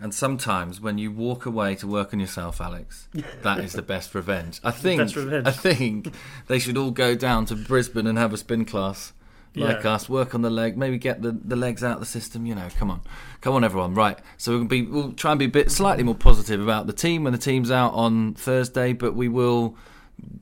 [0.00, 3.08] And sometimes when you walk away to work on yourself, Alex,
[3.42, 4.60] that is the best revenge.
[4.62, 5.00] I think.
[5.00, 5.46] best revenge.
[5.46, 6.12] I think
[6.46, 9.12] they should all go down to Brisbane and have a spin class
[9.56, 9.94] like Yeah.
[9.94, 10.08] us.
[10.08, 12.46] Work on the leg, maybe get the, the legs out of the system.
[12.46, 13.00] You know, come on,
[13.40, 13.94] come on, everyone.
[13.94, 14.18] Right.
[14.36, 17.24] So we'll be we'll try and be a bit slightly more positive about the team
[17.24, 19.76] when the team's out on Thursday, but we will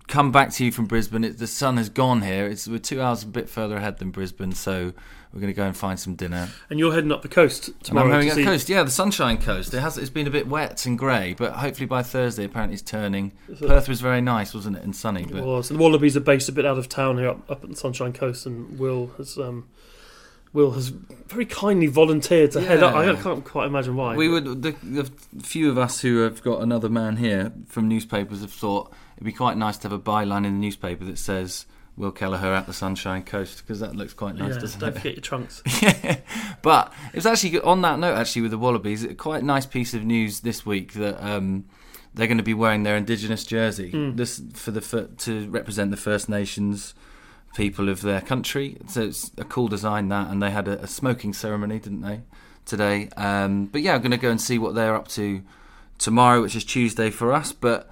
[0.09, 1.25] come back to you from Brisbane.
[1.25, 2.47] It, the sun has gone here.
[2.47, 4.93] It's we're two hours a bit further ahead than Brisbane, so
[5.33, 6.49] we're going to go and find some dinner.
[6.71, 7.99] And you're heading up the coast And.
[7.99, 9.75] I'm to up see- coast, yeah, the Sunshine Coast.
[9.75, 9.99] It has.
[9.99, 13.33] It's been a bit wet and grey, but hopefully by Thursday, apparently it's turning.
[13.61, 15.23] Perth was very nice, wasn't it, and sunny.
[15.23, 15.71] It But was.
[15.71, 17.77] And the Wallabies are based a bit out of town here, up, up at the
[17.77, 19.67] Sunshine Coast, and Will has um,
[20.53, 22.95] Will has very kindly volunteered to head up.
[22.95, 24.17] I can't quite imagine why.
[24.17, 24.63] we would.
[24.63, 25.11] The, the
[25.43, 29.33] few of us who have got another man here from newspapers have thought it'd be
[29.33, 32.75] quite nice to have a byline in the newspaper that says Will Kelleher at the
[32.75, 34.97] Sunshine Coast because that looks quite nice, yeah, doesn't don't it?
[34.97, 35.63] forget your trunks.
[35.81, 36.19] yeah,
[36.61, 38.17] but it was actually on that note.
[38.17, 41.65] Actually, with the Wallabies, a quite nice piece of news this week that um,
[42.13, 45.97] they're going to be wearing their Indigenous jersey this for the fir- to represent the
[45.97, 46.95] First Nations
[47.55, 48.77] people of their country.
[48.89, 52.21] So it's a cool design that, and they had a, a smoking ceremony, didn't they,
[52.67, 53.09] today?
[53.17, 55.41] Um, but yeah, I'm going to go and see what they're up to
[55.97, 57.91] tomorrow, which is Tuesday for us, but.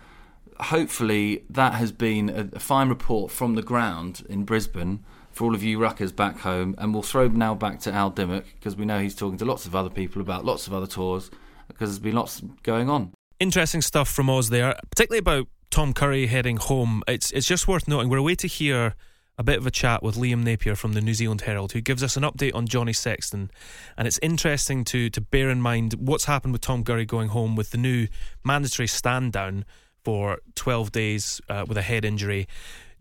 [0.60, 5.54] Hopefully, that has been a, a fine report from the ground in Brisbane for all
[5.54, 8.84] of you ruckers back home, and we'll throw now back to Al Dymock because we
[8.84, 11.30] know he's talking to lots of other people about lots of other tours
[11.66, 13.12] because there's been lots going on.
[13.40, 17.02] Interesting stuff from Oz there, particularly about Tom Curry heading home.
[17.08, 18.94] It's it's just worth noting we're away to hear
[19.36, 22.04] a bit of a chat with Liam Napier from the New Zealand Herald, who gives
[22.04, 23.50] us an update on Johnny Sexton.
[23.98, 27.56] And it's interesting to to bear in mind what's happened with Tom Curry going home
[27.56, 28.06] with the new
[28.44, 29.64] mandatory stand down
[30.04, 32.46] for 12 days uh, with a head injury.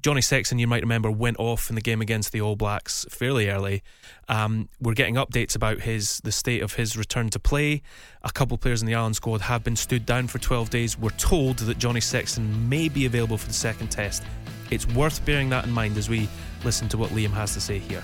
[0.04, 3.50] Johnny Sexton, you might remember, went off in the game against the All Blacks fairly
[3.50, 3.84] early.
[4.28, 7.82] Um, we're getting updates about his the state of his return to play.
[8.22, 11.00] A couple of players in the Ireland squad have been stood down for 12 days.
[11.00, 14.24] We're told that Johnny Sexton may be available for the second test.
[14.72, 16.28] It's worth bearing that in mind as we
[16.66, 18.04] listen to what Liam has to say here.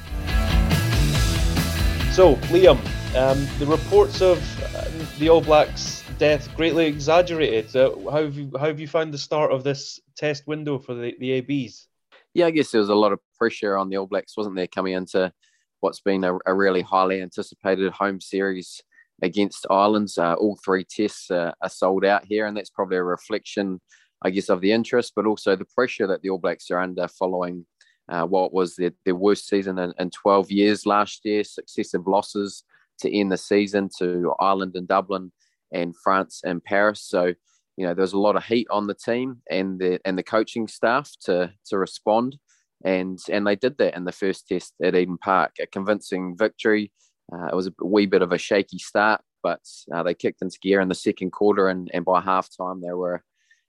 [2.13, 2.77] So, Liam,
[3.17, 4.37] um, the reports of
[4.73, 4.85] uh,
[5.19, 7.71] the All Blacks' death greatly exaggerated.
[7.73, 11.15] How, have you, how have you found the start of this test window for the,
[11.19, 11.87] the ABs?
[12.33, 14.67] yeah, I guess there was a lot of pressure on the All Blacks, wasn't there,
[14.67, 15.31] coming into
[15.79, 18.81] what's been a, a really highly anticipated home series
[19.21, 20.09] against Ireland.
[20.17, 23.81] Uh, all three tests uh, are sold out here, and that's probably a reflection,
[24.21, 27.07] I guess, of the interest, but also the pressure that the All Blacks are under
[27.07, 27.65] following
[28.09, 32.63] uh, what was their, their worst season in, in 12 years last year, successive losses
[32.99, 35.31] to end the season to Ireland and Dublin
[35.71, 37.01] and France and Paris.
[37.01, 37.33] So
[37.79, 40.23] you know, there was a lot of heat on the team and the and the
[40.23, 42.37] coaching staff to to respond,
[42.83, 46.91] and and they did that in the first test at Eden Park, a convincing victory.
[47.31, 49.61] Uh, it was a wee bit of a shaky start, but
[49.93, 53.23] uh, they kicked into gear in the second quarter, and and by halftime they were,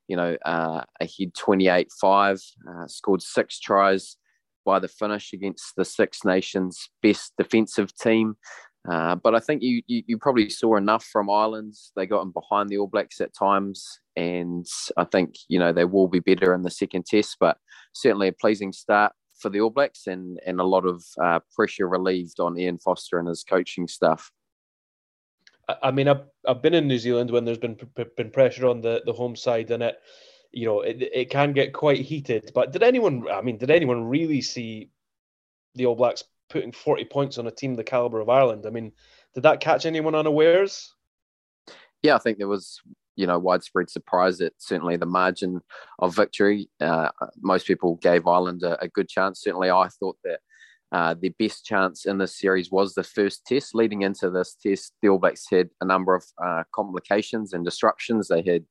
[0.09, 4.17] you know, uh, ahead 28-5, uh, scored six tries
[4.65, 8.37] by the finish against the Six Nations best defensive team.
[8.89, 11.75] Uh, but I think you, you, you probably saw enough from Ireland.
[11.97, 14.67] They got in behind the All Blacks at times, and
[14.97, 17.37] I think you know they will be better in the second test.
[17.39, 17.59] But
[17.93, 21.89] certainly a pleasing start for the All Blacks, and and a lot of uh, pressure
[21.89, 24.33] relieved on Ian Foster and his coaching staff.
[25.83, 27.79] I mean, I've, I've been in New Zealand when there's been
[28.17, 29.99] been pressure on the, the home side, and it,
[30.53, 32.51] you know, it, it can get quite heated.
[32.55, 33.27] But did anyone?
[33.31, 34.91] I mean, did anyone really see
[35.75, 38.67] the All Blacks putting 40 points on a team the caliber of Ireland.
[38.67, 38.93] I mean,
[39.35, 40.93] did that catch anyone unawares?
[42.03, 42.81] Yeah, I think there was,
[43.17, 45.61] you know, widespread surprise at certainly the margin
[46.01, 46.69] of victory.
[46.81, 47.11] Uh,
[47.41, 49.43] most people gave Ireland a, a, good chance.
[49.43, 50.41] Certainly, I thought that
[50.93, 53.75] uh, their best chance in this series was the first test.
[53.75, 58.29] Leading into this test, the All Blacks had a number of uh, complications and disruptions.
[58.29, 58.65] They had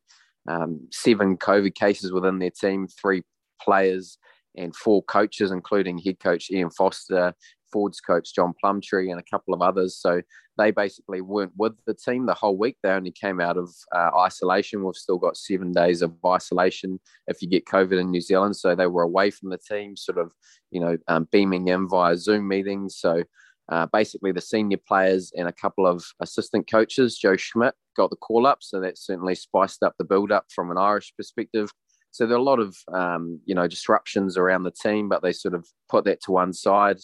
[0.50, 3.24] um, seven COVID cases within their team, three
[3.62, 4.18] players
[4.56, 7.34] and four coaches, including head coach Ian Foster,
[7.72, 9.98] Fords coach John Plumtree and a couple of others.
[9.98, 10.22] So
[10.58, 12.78] they basically weren't with the team the whole week.
[12.84, 14.84] They only came out of uh, isolation.
[14.84, 18.58] We've still got seven days of isolation if you get COVID in New Zealand.
[18.58, 20.34] So they were away from the team, sort of,
[20.72, 22.98] you know, um, beaming in via Zoom meetings.
[22.98, 23.24] So
[23.70, 28.16] uh, basically, the senior players and a couple of assistant coaches, Joe Schmidt, got the
[28.16, 28.58] call up.
[28.62, 31.72] So that certainly spiced up the build up from an Irish perspective.
[32.12, 35.32] So there are a lot of um, you know disruptions around the team, but they
[35.32, 36.98] sort of put that to one side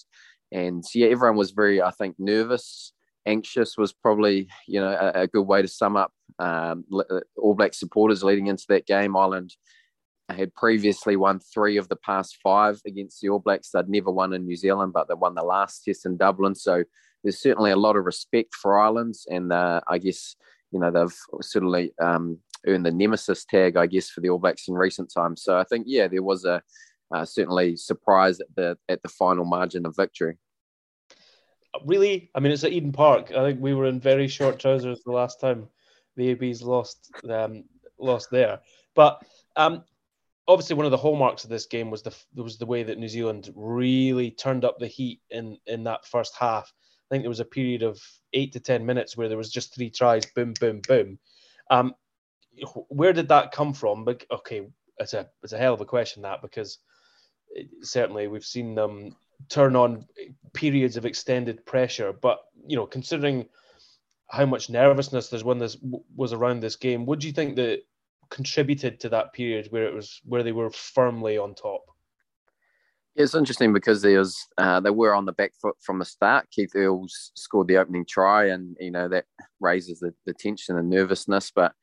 [0.52, 2.94] and yeah, everyone was very, I think, nervous,
[3.26, 7.56] anxious was probably you know a, a good way to sum up um, uh, All
[7.56, 9.16] Black supporters leading into that game.
[9.16, 9.56] Ireland
[10.30, 13.70] had previously won three of the past five against the All Blacks.
[13.72, 16.56] They'd never won in New Zealand, but they won the last test in Dublin.
[16.56, 16.84] So
[17.24, 20.36] there's certainly a lot of respect for Ireland, and uh, I guess
[20.72, 24.68] you know they've certainly um, earned the nemesis tag, I guess, for the All Blacks
[24.68, 25.44] in recent times.
[25.44, 26.62] So I think yeah, there was a
[27.14, 30.38] uh, certainly surprised at the at the final margin of victory.
[31.86, 33.32] Really, I mean, it's at Eden Park.
[33.32, 35.68] I think we were in very short trousers the last time
[36.16, 37.66] the ABs lost um,
[38.00, 38.60] lost there.
[38.96, 39.22] But
[39.56, 39.84] um,
[40.48, 43.08] obviously, one of the hallmarks of this game was the was the way that New
[43.08, 46.72] Zealand really turned up the heat in in that first half.
[46.74, 48.02] I think there was a period of
[48.34, 51.20] eight to ten minutes where there was just three tries, boom, boom, boom.
[51.70, 51.94] Um,
[52.88, 54.06] where did that come from?
[54.06, 56.80] But okay, it's a it's a hell of a question that because
[57.82, 59.16] certainly we've seen them
[59.50, 60.06] turn on
[60.54, 62.14] periods of extended pressure.
[62.14, 63.48] But you know, considering
[64.30, 65.78] how much nervousness there's when this
[66.16, 67.82] was around this game, would you think that
[68.30, 71.84] contributed to that period where it was where they were firmly on top?
[73.16, 76.50] It's interesting because there was uh, they were on the back foot from the start.
[76.52, 79.26] Keith Earls scored the opening try, and you know that
[79.60, 81.52] raises the, the tension and nervousness.
[81.52, 81.74] But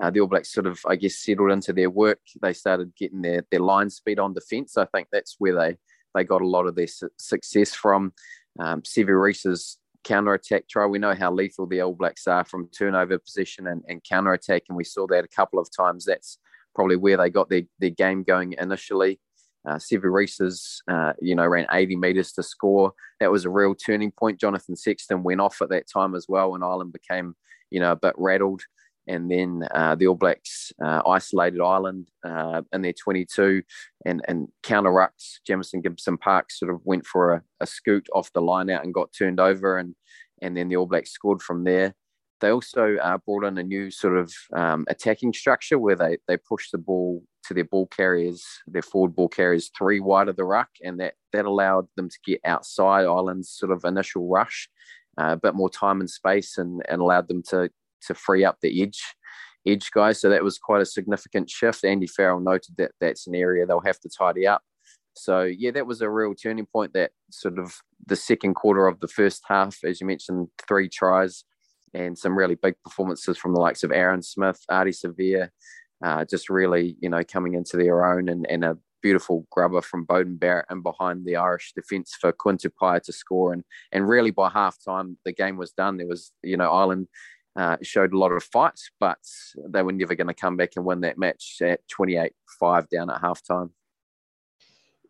[0.00, 2.20] uh, the All Blacks sort of, I guess, settled into their work.
[2.40, 4.76] They started getting their, their line speed on defence.
[4.76, 5.76] I think that's where they,
[6.14, 8.12] they got a lot of their su- success from.
[8.58, 10.86] Um, Sevu Reece's counter attack try.
[10.86, 14.62] We know how lethal the All Blacks are from turnover position and, and counter attack,
[14.68, 16.06] and we saw that a couple of times.
[16.06, 16.38] That's
[16.74, 19.20] probably where they got their, their game going initially.
[19.68, 22.94] Uh, Sevu Reece's, uh, you know, ran 80 metres to score.
[23.20, 24.40] That was a real turning point.
[24.40, 27.36] Jonathan Sexton went off at that time as well, and Ireland became,
[27.70, 28.62] you know, a bit rattled
[29.10, 33.62] and then uh, the All Blacks uh, isolated Ireland uh, in their 22
[34.06, 35.40] and, and counter rucks.
[35.44, 38.94] Jamison Gibson Park sort of went for a, a, scoot off the line out and
[38.94, 39.96] got turned over, and,
[40.40, 41.92] and then the All Blacks scored from there.
[42.40, 46.36] They also uh, brought in a new sort of um, attacking structure where they, they
[46.36, 50.44] pushed the ball to their ball carriers, their forward ball carriers, three wide of the
[50.44, 54.70] ruck, and that that allowed them to get outside Ireland's sort of initial rush,
[55.20, 57.70] uh, a bit more time and space, and, and allowed them to
[58.06, 59.02] to free up the edge
[59.66, 60.20] edge guys.
[60.20, 61.84] So that was quite a significant shift.
[61.84, 64.62] Andy Farrell noted that that's an area they'll have to tidy up.
[65.14, 66.92] So yeah, that was a real turning point.
[66.94, 67.74] That sort of
[68.06, 71.44] the second quarter of the first half, as you mentioned, three tries
[71.92, 75.48] and some really big performances from the likes of Aaron Smith, Ardie Savea,
[76.04, 80.06] uh, just really you know coming into their own, and, and a beautiful grubber from
[80.06, 83.52] Beauden Barrett and behind the Irish defence for Quinn to score.
[83.52, 85.96] And and really by half time the game was done.
[85.96, 87.08] There was you know Ireland
[87.56, 89.18] uh, showed a lot of fight, but
[89.68, 93.10] they were never going to come back and win that match at 28 5 down
[93.10, 93.70] at halftime.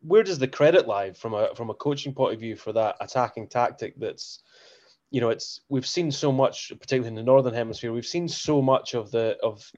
[0.03, 2.96] Where does the credit lie from a from a coaching point of view for that
[3.00, 3.94] attacking tactic?
[3.98, 4.42] That's
[5.11, 8.62] you know, it's we've seen so much, particularly in the northern hemisphere, we've seen so
[8.62, 9.70] much of the of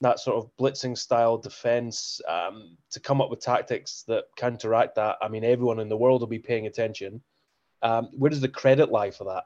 [0.00, 5.16] that sort of blitzing style defense um, to come up with tactics that counteract that.
[5.20, 7.22] I mean, everyone in the world will be paying attention.
[7.82, 9.44] Um, where does the credit lie for that?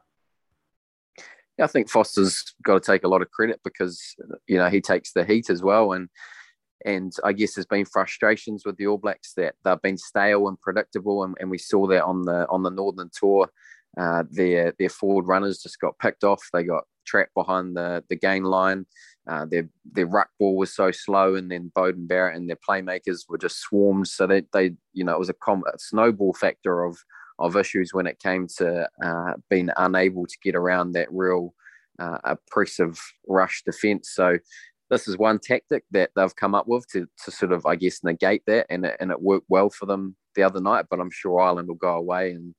[1.60, 4.00] I think Foster's got to take a lot of credit because
[4.46, 6.08] you know he takes the heat as well, and
[6.84, 10.60] and I guess there's been frustrations with the All Blacks that they've been stale and
[10.60, 13.48] predictable, and, and we saw that on the on the Northern Tour.
[13.96, 16.42] Uh, their their forward runners just got picked off.
[16.52, 18.86] They got trapped behind the the gain line.
[19.26, 23.20] Uh, their their ruck ball was so slow, and then Beauden Barrett and their playmakers
[23.28, 24.08] were just swarmed.
[24.08, 26.98] So that they, you know, it was a, com- a snowball factor of
[27.38, 31.54] of issues when it came to uh, being unable to get around that real
[31.98, 34.10] uh, oppressive rush defence.
[34.12, 34.38] So
[34.90, 38.04] this is one tactic that they've come up with to, to sort of, I guess,
[38.04, 40.86] negate that, and it, and it worked well for them the other night.
[40.90, 42.54] But I'm sure Ireland will go away and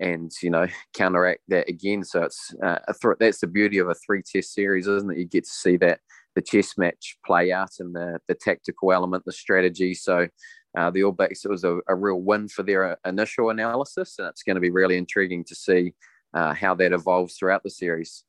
[0.00, 2.04] and you know counteract that again.
[2.04, 5.18] So it's uh, th- that's the beauty of a three test series, isn't it?
[5.18, 6.00] You get to see that
[6.34, 9.94] the chess match play out and the the tactical element, the strategy.
[9.94, 10.28] So
[10.76, 14.18] uh, the All Blacks, it was a, a, real win for their uh, initial analysis,
[14.18, 15.94] and it's going to be really intriguing to see
[16.32, 18.24] uh, how that evolves throughout the series.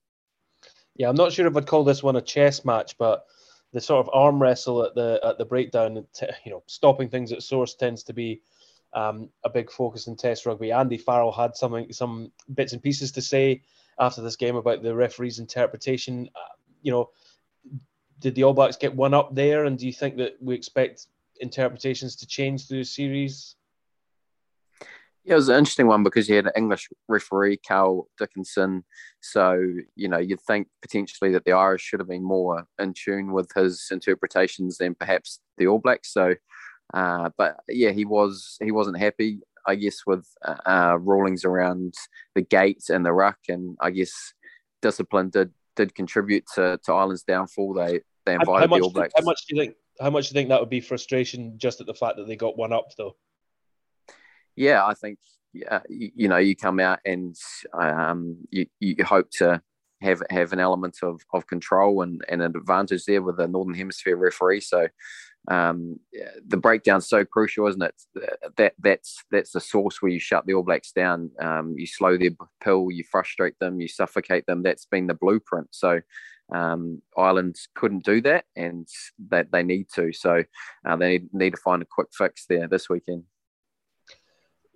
[0.96, 3.26] Yeah, I'm not sure if I'd call this one a chess match, but
[3.74, 6.06] the sort of arm wrestle at the at the breakdown,
[6.46, 8.42] you know, stopping things at source tends to be
[8.94, 10.72] um, a big focus in Test rugby.
[10.72, 13.62] Andy Farrell had something, some bits and pieces to say
[14.00, 16.30] after this game about the referee's interpretation.
[16.34, 17.10] Uh, you know,
[18.20, 19.66] did the All Blacks get one up there?
[19.66, 21.08] And do you think that we expect
[21.40, 23.56] interpretations to change through the series?
[25.26, 28.86] Yeah, it was an interesting one because you had an English referee, Carl Dickinson.
[29.22, 29.60] So,
[29.96, 33.50] you know, you'd think potentially that the Irish should have been more in tune with
[33.56, 36.14] his interpretations than perhaps the All Blacks.
[36.14, 36.36] So,
[36.94, 41.96] uh, but yeah, he was he wasn't happy, I guess, with uh, uh rulings around
[42.36, 44.14] the gate and the ruck, and I guess
[44.84, 47.74] discipline did did contribute to, to Ireland's downfall.
[47.74, 49.14] They they invited the All Blacks.
[49.18, 49.76] How much do you think?
[50.00, 52.36] How much do you think that would be frustration just at the fact that they
[52.36, 53.16] got one up, though?
[54.56, 55.20] Yeah, I think
[55.54, 57.36] yeah, you, you know you come out and
[57.74, 59.62] um, you, you hope to
[60.02, 63.74] have have an element of, of control and, and an advantage there with the Northern
[63.74, 64.62] Hemisphere referee.
[64.62, 64.88] So
[65.48, 66.00] um,
[66.48, 67.96] the breakdown's so crucial, isn't it?
[68.58, 71.32] That that's that's the source where you shut the All Blacks down.
[71.40, 72.32] Um, you slow their
[72.62, 74.64] pill, you frustrate them, you suffocate them.
[74.64, 75.68] That's been the blueprint.
[75.72, 76.02] So
[76.54, 78.88] um, Ireland couldn't do that, and
[79.30, 80.14] that they need to.
[80.14, 80.44] So
[80.86, 83.24] uh, they need, need to find a quick fix there this weekend.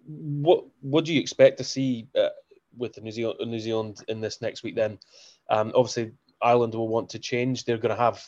[0.05, 2.29] What What do you expect to see uh,
[2.75, 4.75] with the New Zealand New Zealand in this next week?
[4.75, 4.97] Then,
[5.49, 7.63] um, obviously, Ireland will want to change.
[7.63, 8.25] They're going to have.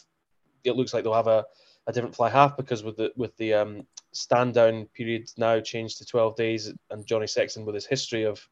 [0.63, 1.45] It looks like they'll have a,
[1.87, 5.97] a different fly half because with the with the um, stand down period now changed
[5.97, 8.47] to twelve days, and Johnny Sexton with his history of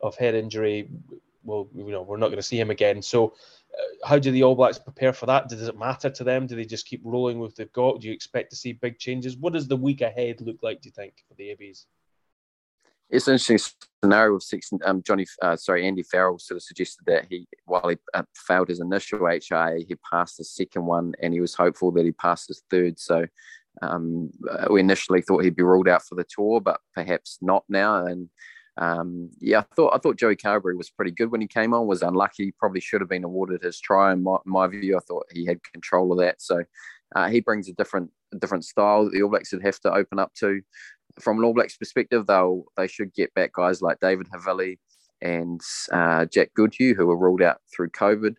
[0.00, 0.88] of head injury,
[1.44, 3.00] well, you know, we're not going to see him again.
[3.00, 3.30] So uh,
[4.04, 5.48] how do the All Blacks prepare for that?
[5.48, 6.46] Does it matter to them?
[6.46, 8.00] Do they just keep rolling with they've got?
[8.00, 9.36] Do you expect to see big changes?
[9.36, 10.82] What does the week ahead look like?
[10.82, 11.86] Do you think for the ABs?
[13.10, 14.70] It's an interesting scenario with six.
[14.84, 18.68] Um, Johnny, uh, sorry, Andy Farrell sort of suggested that he, while he uh, failed
[18.68, 22.48] his initial HIA, he passed the second one, and he was hopeful that he passed
[22.48, 22.98] his third.
[22.98, 23.26] So
[23.82, 24.30] um,
[24.70, 28.06] we initially thought he'd be ruled out for the tour, but perhaps not now.
[28.06, 28.30] And
[28.78, 31.86] um, yeah, I thought I thought Joey Carbery was pretty good when he came on.
[31.86, 32.52] Was unlucky.
[32.58, 34.12] Probably should have been awarded his try.
[34.12, 36.40] In my, my view, I thought he had control of that.
[36.40, 36.64] So
[37.14, 39.92] uh, he brings a different a different style that the All Blacks would have to
[39.92, 40.62] open up to.
[41.20, 44.78] From an All Blacks perspective, they'll they should get back guys like David Havili
[45.20, 45.60] and
[45.92, 48.36] uh, Jack Goodhue, who were ruled out through COVID.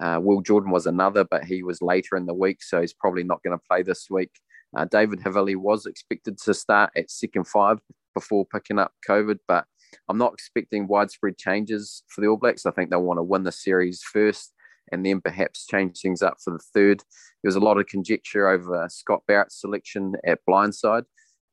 [0.00, 3.22] Uh, Will Jordan was another, but he was later in the week, so he's probably
[3.22, 4.30] not going to play this week.
[4.76, 7.78] Uh, David Havili was expected to start at second five
[8.14, 9.66] before picking up COVID, but
[10.08, 12.66] I'm not expecting widespread changes for the All Blacks.
[12.66, 14.52] I think they'll want to win the series first
[14.92, 17.00] and then perhaps change things up for the third.
[17.42, 21.04] There was a lot of conjecture over Scott Barrett's selection at blindside.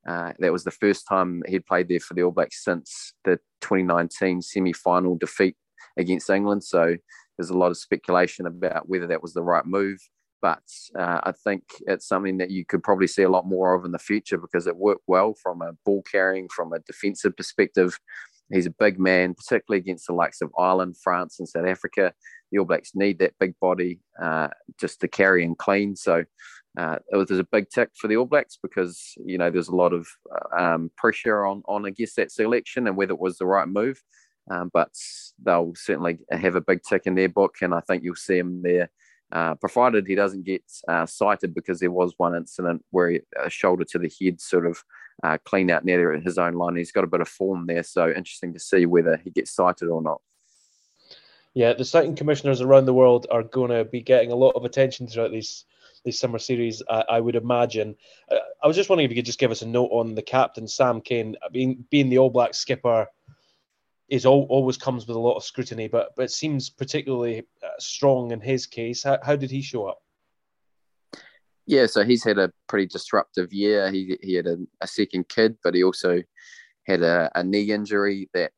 [0.08, 3.38] Uh, that was the first time he'd played there for the All Blacks since the
[3.62, 5.56] 2019 semi-final defeat
[5.98, 6.64] against England.
[6.64, 6.96] So
[7.38, 10.00] there's a lot of speculation about whether that was the right move.
[10.42, 10.64] But
[10.98, 13.92] uh, I think it's something that you could probably see a lot more of in
[13.92, 18.00] the future because it worked well from a ball carrying, from a defensive perspective.
[18.52, 22.14] He's a big man, particularly against the likes of Ireland, France, and South Africa.
[22.52, 24.50] The All Blacks need that big body uh,
[24.80, 25.96] just to carry and clean.
[25.96, 26.26] So
[26.78, 29.76] uh, it was a big tick for the All Blacks because you know there's a
[29.76, 33.38] lot of uh, um, pressure on on I guess that selection and whether it was
[33.38, 34.02] the right move.
[34.50, 34.90] Um, but
[35.44, 38.62] they'll certainly have a big tick in their book, and I think you'll see him
[38.62, 38.90] there.
[39.32, 43.50] Uh, provided he doesn't get uh, cited because there was one incident where he, a
[43.50, 44.84] shoulder to the head sort of
[45.24, 46.76] uh, clean out near his own line.
[46.76, 49.90] He's got a bit of form there, so interesting to see whether he gets cited
[49.90, 50.22] or not.
[51.54, 54.66] Yeah, the citing commissioners around the world are going to be getting a lot of
[54.66, 55.66] attention throughout these
[56.04, 56.82] these summer series.
[56.90, 57.96] I, I would imagine.
[58.32, 60.22] Uh, I was just wondering if you could just give us a note on the
[60.22, 63.08] captain Sam Cane, being being the All Black skipper.
[64.10, 67.70] Is all, always comes with a lot of scrutiny, but but it seems particularly uh,
[67.80, 69.04] strong in his case.
[69.04, 70.02] How, how did he show up?
[71.72, 73.90] Yeah, so he's had a pretty disruptive year.
[73.92, 76.22] He he had a, a second kid, but he also
[76.86, 78.52] had a, a knee injury that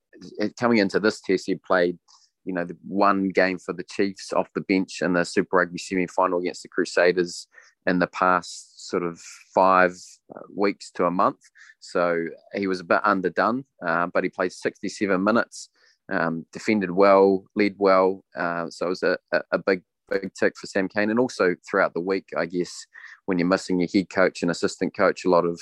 [0.60, 1.98] coming into this test he played
[2.46, 5.78] you know, the one game for the Chiefs off the bench in the Super Rugby
[5.78, 7.48] semi final against the Crusaders
[7.86, 9.20] in the past sort of
[9.54, 9.94] five
[10.36, 11.40] uh, weeks to a month.
[11.80, 15.70] So he was a bit underdone, uh, but he played 67 minutes,
[16.12, 18.24] um, defended well, led well.
[18.36, 19.18] Uh, so it was a,
[19.52, 21.10] a big, big tick for Sam Cane.
[21.10, 22.86] And also throughout the week, I guess,
[23.26, 25.60] when you're missing your head coach and assistant coach, a lot of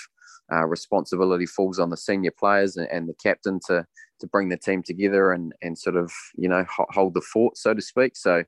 [0.52, 3.86] uh, responsibility falls on the senior players and, and, the captain to
[4.20, 7.74] to bring the team together and and sort of you know hold the fort, so
[7.74, 8.16] to speak.
[8.16, 8.44] So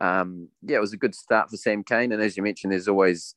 [0.00, 2.88] um, yeah, it was a good start for Sam Cane, and as you mentioned, there's
[2.88, 3.34] always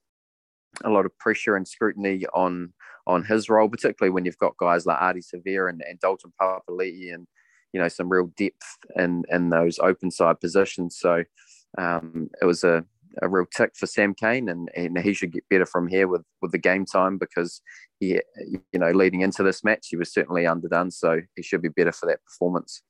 [0.84, 2.74] a lot of pressure and scrutiny on
[3.06, 7.14] on his role, particularly when you've got guys like Ardie Savea and, and Dalton Papali'i
[7.14, 7.28] and
[7.74, 10.98] you know some real depth in in those open side positions.
[10.98, 11.24] So
[11.78, 12.86] um, it was a
[13.22, 16.24] a real tick for Sam Cane, and, and he should get better from here with,
[16.42, 17.62] with the game time because
[18.00, 21.70] he, you know, leading into this match, he was certainly underdone, so he should be
[21.70, 22.82] better for that performance.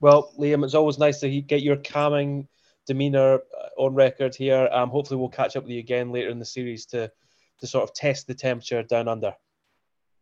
[0.00, 2.48] Well, Liam, it's always nice to get your calming
[2.86, 4.68] demeanour uh, on record here.
[4.72, 7.10] Um, hopefully, we'll catch up with you again later in the series to
[7.58, 9.34] to sort of test the temperature down under.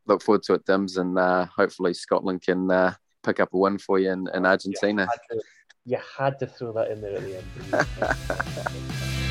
[0.06, 3.78] Look forward to it, Dims, and uh, hopefully Scotland can uh, pick up a win
[3.78, 5.06] for you in, in Argentina.
[5.30, 5.38] Yeah,
[5.88, 7.44] you had to throw that in there at the end.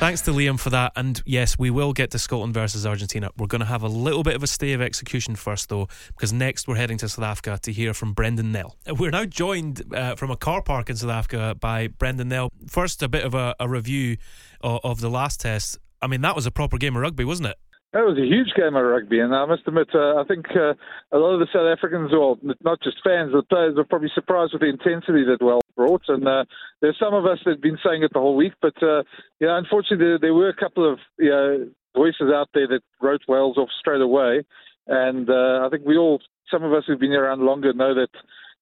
[0.00, 0.92] Thanks to Liam for that.
[0.96, 3.30] And yes, we will get to Scotland versus Argentina.
[3.36, 6.32] We're going to have a little bit of a stay of execution first, though, because
[6.32, 8.76] next we're heading to South Africa to hear from Brendan Nel.
[8.98, 12.50] We're now joined uh, from a car park in South Africa by Brendan Nel.
[12.66, 14.16] First, a bit of a, a review
[14.62, 15.78] of, of the last test.
[16.00, 17.56] I mean, that was a proper game of rugby, wasn't it?
[17.92, 20.74] That was a huge game of rugby, and I must admit, uh, I think uh,
[21.10, 24.52] a lot of the South Africans, or not just fans, the players, were probably surprised
[24.52, 26.02] with the intensity that Wales brought.
[26.06, 26.44] And uh,
[26.80, 29.02] there's some of us that have been saying it the whole week, but uh,
[29.40, 33.58] unfortunately, there, there, were a couple of you know, voices out there that wrote Wales
[33.58, 34.44] off straight away,
[34.86, 38.10] and uh, I think we all, some of us who've been around longer, know that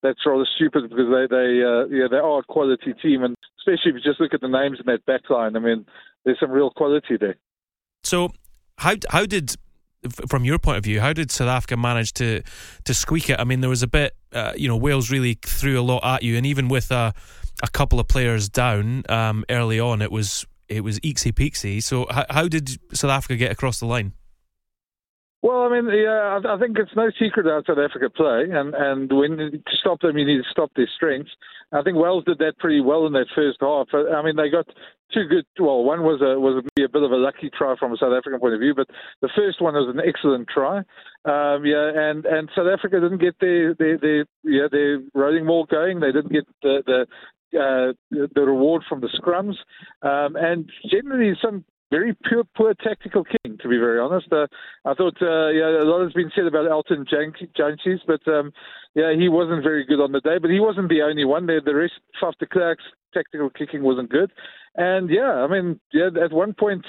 [0.03, 3.91] that's rather stupid because they they uh, yeah they are a quality team, and especially
[3.91, 5.57] if you just look at the names in that backline.
[5.57, 5.85] I mean,
[6.24, 7.37] there's some real quality there.
[8.05, 8.31] So
[8.79, 9.55] how how did
[10.29, 12.43] from your point of view, how did South Africa manage to
[12.85, 13.39] to squeak it?
[13.39, 16.22] I mean, there was a bit, uh, you know, Wales really threw a lot at
[16.22, 17.12] you, and even with a
[17.62, 21.83] a couple of players down um, early on, it was it was eeksy peeksy.
[21.83, 24.12] So, how, how did South Africa get across the line?
[25.41, 29.12] Well, I mean, yeah, I think it's no secret how South Africa play, and and
[29.12, 31.30] when to stop them, you need to stop their strengths.
[31.70, 33.86] I think Wales did that pretty well in that first half.
[33.95, 34.66] I mean, they got
[35.14, 35.47] two good.
[35.61, 38.12] Well, one was a was a, a bit of a lucky try from a South
[38.12, 38.89] African point of view, but
[39.22, 40.78] the first one was an excellent try.
[41.24, 45.66] Um, yeah, and and South Africa didn't get their their, their yeah their rolling ball
[45.66, 46.01] going.
[46.01, 47.07] They didn't get the the
[47.55, 49.55] uh, the reward from the scrums,
[50.03, 54.26] um, and generally some very poor, poor tactical kicking, to be very honest.
[54.32, 54.47] Uh,
[54.84, 58.53] I thought, uh, yeah, a lot has been said about Elton Jantjies, but um,
[58.95, 60.39] yeah, he wasn't very good on the day.
[60.41, 61.47] But he wasn't the only one.
[61.47, 62.84] The, the rest, Faf de Klerk's
[63.14, 64.30] tactical kicking wasn't good.
[64.76, 66.84] And yeah, I mean, yeah, at one point,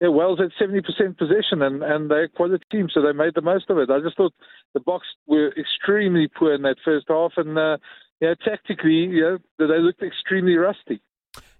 [0.00, 0.82] yeah, Wales had 70%
[1.18, 3.90] possession and, and they're quite a team, so they made the most of it.
[3.90, 4.34] I just thought
[4.74, 7.78] the Boks were extremely poor in that first half, and uh,
[8.20, 11.00] yeah, tactically, yeah, they looked extremely rusty.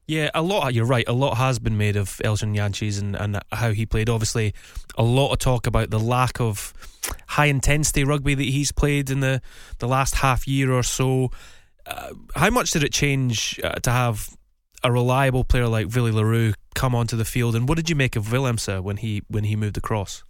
[0.07, 0.73] Yeah, a lot.
[0.73, 1.07] You're right.
[1.09, 4.09] A lot has been made of Elton Jantjies and, and how he played.
[4.09, 4.55] Obviously,
[4.97, 6.73] a lot of talk about the lack of
[7.27, 9.43] high intensity rugby that he's played in the,
[9.79, 11.31] the last half year or so.
[11.87, 14.37] Uh, how much did it change uh, to have
[14.85, 17.57] a reliable player like Willie le Roux come onto the field?
[17.57, 20.23] And what did you make of Willemse when he when he moved across?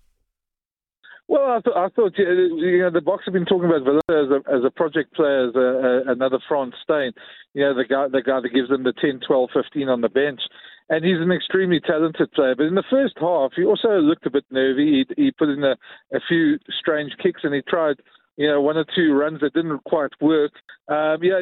[1.28, 4.30] Well, I, th- I thought you know the Boks have been talking about Villa as
[4.30, 5.58] a as a project player, as a,
[6.08, 7.12] a, another Frans Steyn.
[7.52, 10.08] You know the guy the guy that gives them the 10, 12, 15 on the
[10.08, 10.40] bench,
[10.88, 12.54] and he's an extremely talented player.
[12.54, 15.04] But in the first half, he also looked a bit nervy.
[15.16, 15.76] He, he put in a,
[16.14, 17.96] a few strange kicks, and he tried
[18.36, 20.52] you know one or two runs that didn't quite work.
[20.88, 21.40] Um, yeah,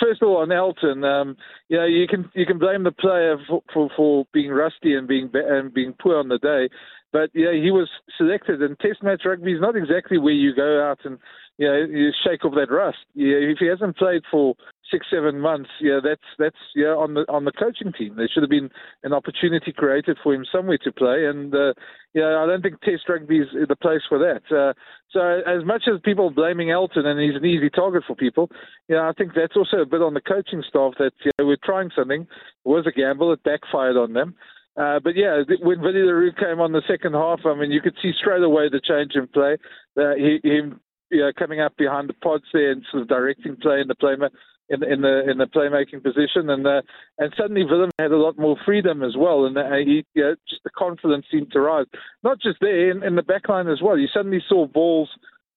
[0.00, 1.36] first of all on Elton, um,
[1.68, 5.08] you know you can you can blame the player for, for, for being rusty and
[5.08, 6.68] being and being poor on the day.
[7.12, 10.82] But yeah, he was selected, and Test match rugby is not exactly where you go
[10.82, 11.18] out and
[11.56, 12.98] you know you shake off that rust.
[13.14, 14.54] Yeah, if he hasn't played for
[14.90, 18.14] six, seven months, yeah, that's that's yeah on the on the coaching team.
[18.16, 18.70] There should have been
[19.04, 21.72] an opportunity created for him somewhere to play, and uh,
[22.12, 24.42] yeah, I don't think Test rugby is the place for that.
[24.54, 24.74] Uh,
[25.10, 28.50] so as much as people blaming Elton and he's an easy target for people,
[28.88, 31.90] yeah, I think that's also a bit on the coaching staff that yeah, we're trying
[31.96, 32.22] something.
[32.22, 32.28] It
[32.68, 33.32] was a gamble.
[33.32, 34.34] It backfired on them.
[34.78, 37.96] Uh, but yeah, when le Roux came on the second half, I mean, you could
[38.00, 39.56] see straight away the change in play.
[39.98, 43.56] Uh, he, him, you know, coming up behind the pods there and sort of directing
[43.56, 44.30] play in the
[44.68, 46.82] in, in the in the playmaking position, and uh,
[47.18, 50.62] and suddenly Willem had a lot more freedom as well, and uh, he know, just
[50.62, 51.86] the confidence seemed to rise.
[52.22, 53.98] Not just there in, in the back line as well.
[53.98, 55.10] You suddenly saw balls.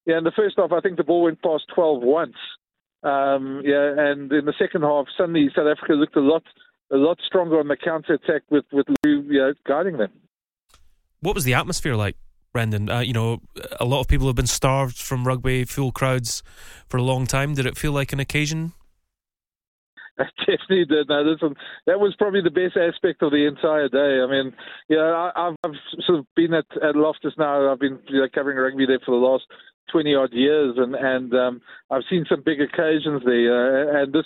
[0.05, 2.36] Yeah, in the first half, I think the ball went past 12 once.
[3.03, 6.43] Um, yeah, and in the second half, suddenly South Africa looked a lot
[6.92, 10.12] a lot stronger on the counter attack with with Lou you know, guiding them.
[11.22, 12.18] What was the atmosphere like,
[12.52, 12.89] Brendan?
[12.89, 13.42] Uh, you know,
[13.80, 16.44] a lot of people have been starved from rugby, full crowds
[16.88, 17.54] for a long time.
[17.54, 18.74] Did it feel like an occasion?
[20.20, 21.10] I definitely did.
[21.10, 21.56] No, listen,
[21.88, 24.22] that was probably the best aspect of the entire day.
[24.22, 24.54] I mean,
[24.89, 25.76] you know, I, have
[26.06, 27.72] sort of been at, at Loftus now.
[27.72, 29.46] I've been you know, covering rugby there for the last
[29.92, 34.00] twenty odd years, and and um, I've seen some big occasions there.
[34.00, 34.26] Uh, and this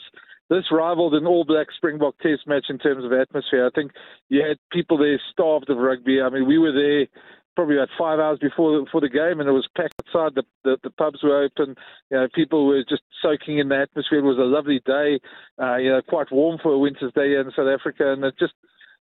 [0.50, 3.66] this rivaled an All Black Springbok Test match in terms of atmosphere.
[3.66, 3.92] I think
[4.30, 6.22] you had people there starved of rugby.
[6.22, 7.08] I mean, we were there
[7.56, 10.36] probably about five hours before the, before the game, and it was packed outside.
[10.36, 11.76] The, the the pubs were open.
[12.12, 14.20] You know, people were just soaking in the atmosphere.
[14.20, 15.20] It was a lovely day.
[15.60, 18.54] Uh, you know, quite warm for a winter's day in South Africa, and it just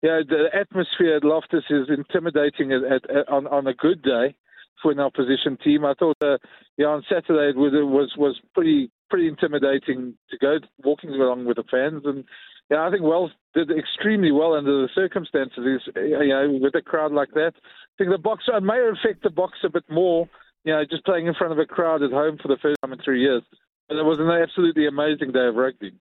[0.01, 4.01] you know, the atmosphere at Loftus is intimidating at, at, at, on on a good
[4.01, 4.35] day
[4.81, 5.85] for an opposition team.
[5.85, 6.37] I thought, uh,
[6.77, 11.57] yeah, on Saturday it was was was pretty pretty intimidating to go walking along with
[11.57, 12.03] the fans.
[12.05, 12.23] And
[12.71, 15.81] yeah, I think Wales did extremely well under the circumstances.
[15.95, 19.29] You know, with a crowd like that, I think the boxer it may affect the
[19.29, 20.27] Boks a bit more.
[20.63, 22.93] You know, just playing in front of a crowd at home for the first time
[22.93, 23.43] in three years.
[23.91, 25.91] And it was an absolutely amazing day of rugby.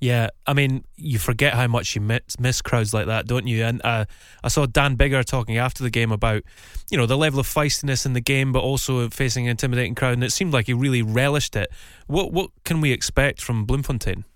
[0.00, 3.64] Yeah, I mean, you forget how much you miss, miss crowds like that, don't you?
[3.64, 4.04] And uh,
[4.44, 6.42] I saw Dan Biggar talking after the game about,
[6.90, 10.12] you know, the level of feistiness in the game, but also facing an intimidating crowd,
[10.12, 11.70] and it seemed like he really relished it.
[12.06, 14.26] What what can we expect from Bloemfontein?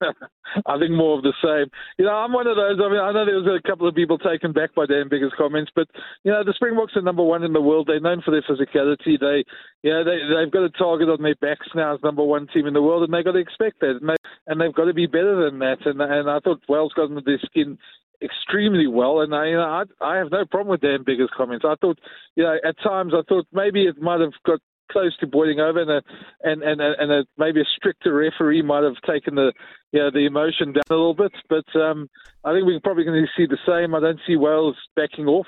[0.66, 1.70] I think more of the same.
[1.98, 2.78] You know, I'm one of those.
[2.78, 5.32] I mean, I know there was a couple of people taken back by Dan Biggar's
[5.36, 5.88] comments, but
[6.24, 7.86] you know, the Springboks are number one in the world.
[7.86, 9.18] They're known for their physicality.
[9.18, 9.44] They,
[9.82, 12.66] you know, they they've got a target on their backs now as number one team
[12.66, 14.16] in the world, and they've got to expect that, and, they,
[14.46, 15.84] and they've got to be better than that.
[15.86, 17.78] And and I thought Wales got under their skin
[18.22, 21.64] extremely well, and I, you know, I, I have no problem with Dan Biggar's comments.
[21.66, 21.98] I thought,
[22.36, 24.60] you know, at times I thought maybe it might have got
[24.90, 26.02] close to boiling over, and a,
[26.42, 29.52] and and and a, maybe a stricter referee might have taken the
[29.92, 31.32] you know, the emotion down a little bit.
[31.48, 32.08] But um,
[32.44, 33.94] I think we're probably going to see the same.
[33.94, 35.46] I don't see Wales backing off.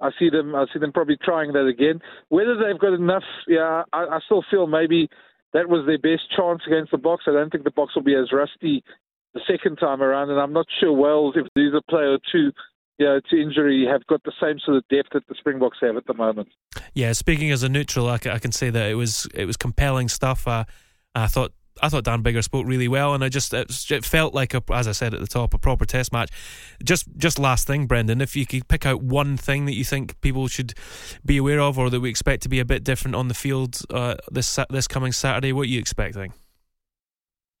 [0.00, 0.54] I see them.
[0.54, 2.00] I see them probably trying that again.
[2.28, 5.08] Whether they've got enough, yeah, I, I still feel maybe
[5.52, 7.26] that was their best chance against the Boks.
[7.26, 8.84] I don't think the Boks will be as rusty
[9.34, 12.52] the second time around, and I'm not sure Wales if there's a player or two
[12.98, 15.96] you know, to injury have got the same sort of depth that the Springboks have
[15.96, 16.48] at the moment.
[16.94, 20.46] Yeah, speaking as a neutral, I can, say that it was it was compelling stuff.
[20.48, 20.64] Uh,
[21.14, 24.52] I thought I thought Dan Biggar spoke really well, and I just it felt like
[24.52, 26.30] a, as I said at the top, a proper Test match.
[26.82, 30.20] Just just last thing, Brendan, if you could pick out one thing that you think
[30.20, 30.74] people should
[31.24, 33.80] be aware of, or that we expect to be a bit different on the field
[33.90, 36.32] uh, this this coming Saturday, what are you expecting?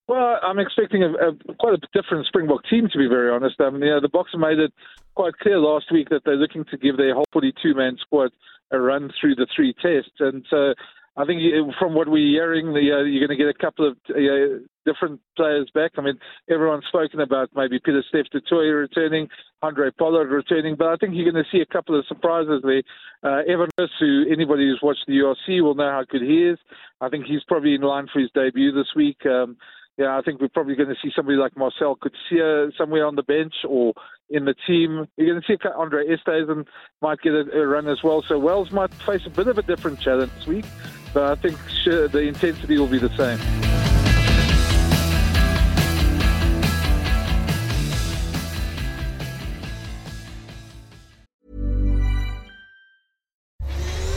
[0.08, 3.60] Well, I'm expecting a, a, quite a different Springbok team, to be very honest.
[3.60, 4.72] Mean, you know, the Boks made it
[5.14, 8.30] quite clear last week that they're looking to give their whole 42-man squad
[8.70, 10.72] a run through the three tests, and so
[11.18, 11.42] I think
[11.80, 15.20] from what we're hearing, the, uh, you're going to get a couple of uh, different
[15.36, 15.92] players back.
[15.98, 19.28] I mean, everyone's spoken about maybe Peter Steph Toit returning,
[19.60, 22.82] Andre Pollard returning, but I think you're going to see a couple of surprises there.
[23.24, 26.58] Uh, Evan who anybody who's watched the URC will know how good he is.
[27.00, 29.18] I think he's probably in line for his debut this week.
[29.26, 29.56] Um,
[29.98, 33.24] yeah, I think we're probably going to see somebody like Marcel Coetzee somewhere on the
[33.24, 33.94] bench or
[34.30, 35.08] in the team.
[35.16, 36.66] You're going to see Andre Esterhuizen
[37.02, 38.22] might get a, a, run as well.
[38.22, 40.64] So Wales might face a bit of a different challenge this week,
[41.12, 43.40] but I think sure, the intensity will be the same.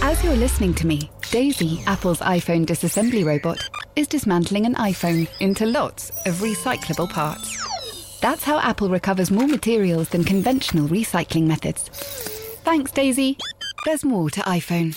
[0.03, 5.65] As you're listening to me, Daisy, Apple's iPhone disassembly robot, is dismantling an iPhone into
[5.65, 7.57] lots of recyclable parts.
[8.21, 11.89] That's how Apple recovers more materials than conventional recycling methods.
[12.63, 13.37] Thanks, Daisy.
[13.85, 14.95] There's more to iPhone.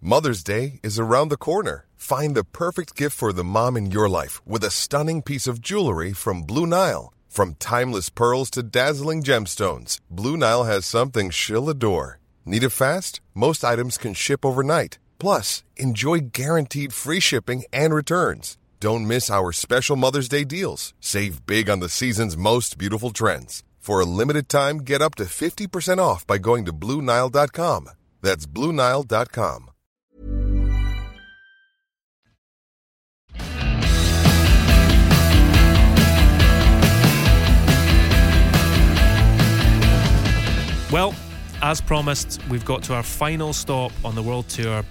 [0.00, 1.86] Mother's Day is around the corner.
[1.96, 5.60] Find the perfect gift for the mom in your life with a stunning piece of
[5.60, 7.12] jewelry from Blue Nile.
[7.28, 12.18] From timeless pearls to dazzling gemstones, Blue Nile has something she'll adore.
[12.44, 13.20] Need it fast?
[13.34, 14.98] Most items can ship overnight.
[15.18, 18.56] Plus, enjoy guaranteed free shipping and returns.
[18.80, 20.94] Don't miss our special Mother's Day deals.
[21.00, 23.62] Save big on the season's most beautiful trends.
[23.80, 27.90] For a limited time, get up to 50% off by going to Bluenile.com.
[28.20, 29.70] That's Bluenile.com.
[40.92, 41.14] Well,
[41.62, 44.84] as promised, we've got to our final stop on the world tour.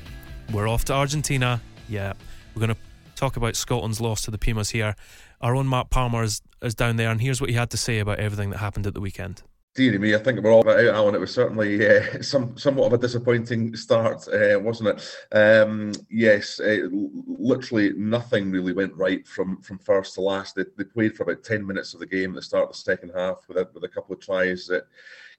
[0.52, 1.62] We're off to Argentina.
[1.90, 2.14] Yeah,
[2.54, 2.82] we're going to
[3.16, 4.96] talk about Scotland's loss to the Pumas here.
[5.42, 8.00] Our own Mark Palmer is, is down there, and here's what he had to say
[8.00, 9.42] about everything that happened at the weekend.
[9.76, 11.16] Dear me, I think we're all about out, Alan.
[11.16, 15.36] It was certainly uh, some somewhat of a disappointing start, uh, wasn't it?
[15.36, 20.56] Um, yes, uh, literally nothing really went right from, from first to last.
[20.56, 22.78] They, they, played for about ten minutes of the game at the start of the
[22.78, 24.88] second half with a, with a couple of tries that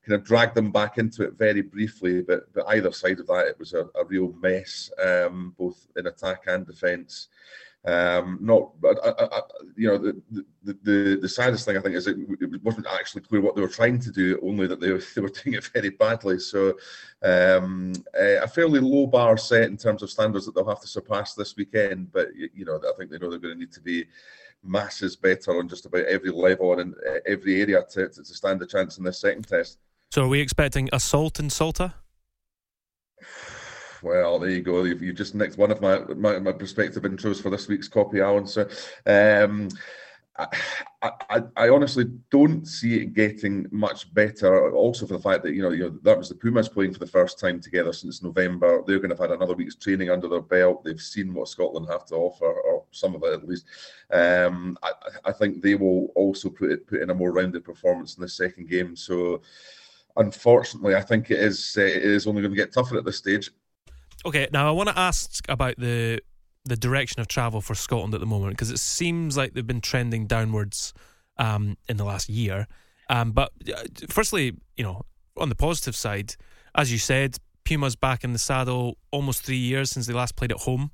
[0.07, 2.23] kind of dragged them back into it very briefly.
[2.23, 6.07] But, but either side of that, it was a, a real mess, um, both in
[6.07, 7.29] attack and defence.
[7.85, 9.41] Um, not, I, I,
[9.77, 10.21] you know, the,
[10.65, 13.63] the, the the saddest thing I think is it, it, wasn't actually clear what they
[13.63, 16.41] were trying to do, only that they, they were doing it very badly.
[16.41, 16.77] So,
[17.23, 21.35] um, a fairly low bar set in terms of standards that they'll have to surpass
[21.35, 22.11] this weekend.
[22.11, 24.07] But you know, I think they know they're going to need to be
[24.65, 28.61] masses better on just about every level and in uh, every area to, to stand
[28.63, 29.79] a chance in this second test.
[30.11, 31.95] So, are we expecting assault and Salta?
[34.03, 34.85] Well, there you go.
[34.85, 38.21] You've, you just nicked one of my, my, my prospective intros for this week's copy,
[38.21, 38.47] Alan.
[38.47, 38.69] So,
[39.07, 39.69] um,
[40.39, 44.71] I, I, I, honestly don't see it getting much better.
[44.73, 46.99] Also, for the fact that you know, you know that was the Pumas playing for
[46.99, 48.83] the first time together since November.
[48.87, 50.85] They're going to have had another week's training under their belt.
[50.85, 53.65] They've seen what Scotland have to offer, or some of it at least.
[54.11, 54.93] Um, I,
[55.25, 58.29] I, think they will also put it, put in a more rounded performance in the
[58.29, 58.95] second game.
[58.95, 59.41] So,
[60.17, 63.17] unfortunately, I think it is uh, it is only going to get tougher at this
[63.17, 63.51] stage.
[64.25, 66.21] Okay, now I want to ask about the
[66.65, 69.81] the direction of travel for Scotland at the moment because it seems like they've been
[69.81, 70.93] trending downwards
[71.39, 72.67] um, in the last year.
[73.09, 75.03] Um, but uh, firstly, you know,
[75.37, 76.35] on the positive side,
[76.75, 80.51] as you said, Puma's back in the saddle almost three years since they last played
[80.51, 80.91] at home.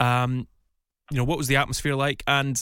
[0.00, 0.48] Um,
[1.10, 2.24] you know, what was the atmosphere like?
[2.26, 2.60] And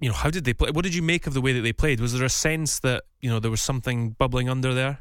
[0.00, 0.70] you know, how did they play?
[0.70, 2.00] What did you make of the way that they played?
[2.00, 5.00] Was there a sense that you know there was something bubbling under there?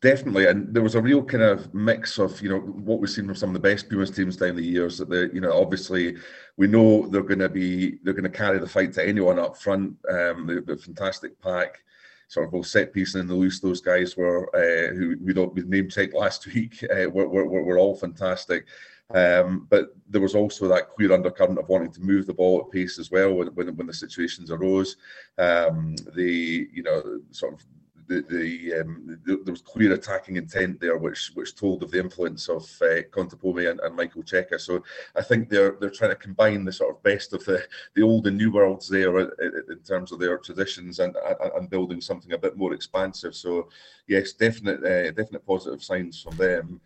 [0.00, 3.26] Definitely, and there was a real kind of mix of you know what we've seen
[3.26, 4.98] from some of the best Pumas teams down the years.
[4.98, 6.16] That they, you know, obviously
[6.56, 9.56] we know they're going to be they're going to carry the fight to anyone up
[9.56, 9.96] front.
[10.10, 11.84] Um, the, the fantastic pack,
[12.26, 13.60] sort of both set piece and in the loose.
[13.60, 16.84] Those guys were uh, who we don't we name checked last week.
[16.84, 18.66] Uh, were, were, were all fantastic.
[19.14, 22.72] Um, but there was also that clear undercurrent of wanting to move the ball at
[22.72, 24.96] pace as well when, when, when the situations arose.
[25.38, 27.64] Um, the you know sort of
[28.08, 32.00] the, the, um, the, there was clear attacking intent there, which which told of the
[32.00, 34.60] influence of uh, and, and, Michael Cheika.
[34.60, 34.82] So
[35.16, 38.26] I think they're they're trying to combine the sort of best of the, the old
[38.26, 39.30] and new worlds there in,
[39.70, 43.34] in terms of their traditions and, and, and building something a bit more expansive.
[43.34, 43.68] So
[44.06, 46.80] yes, definite uh, definite positive signs from them.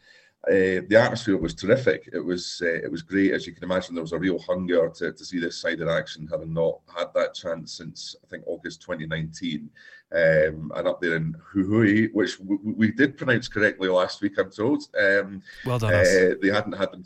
[0.49, 2.09] Uh, the atmosphere was terrific.
[2.13, 3.97] It was uh, it was great, as you can imagine.
[3.97, 7.09] There was a real hunger to, to see this side in action, having not had
[7.15, 9.69] that chance since I think August 2019.
[10.15, 14.53] Um, and up there in Jujuy, which w- we did pronounce correctly last week, I'm
[14.53, 14.85] told.
[14.97, 15.93] Um, well done.
[15.93, 17.05] Uh, they hadn't had them.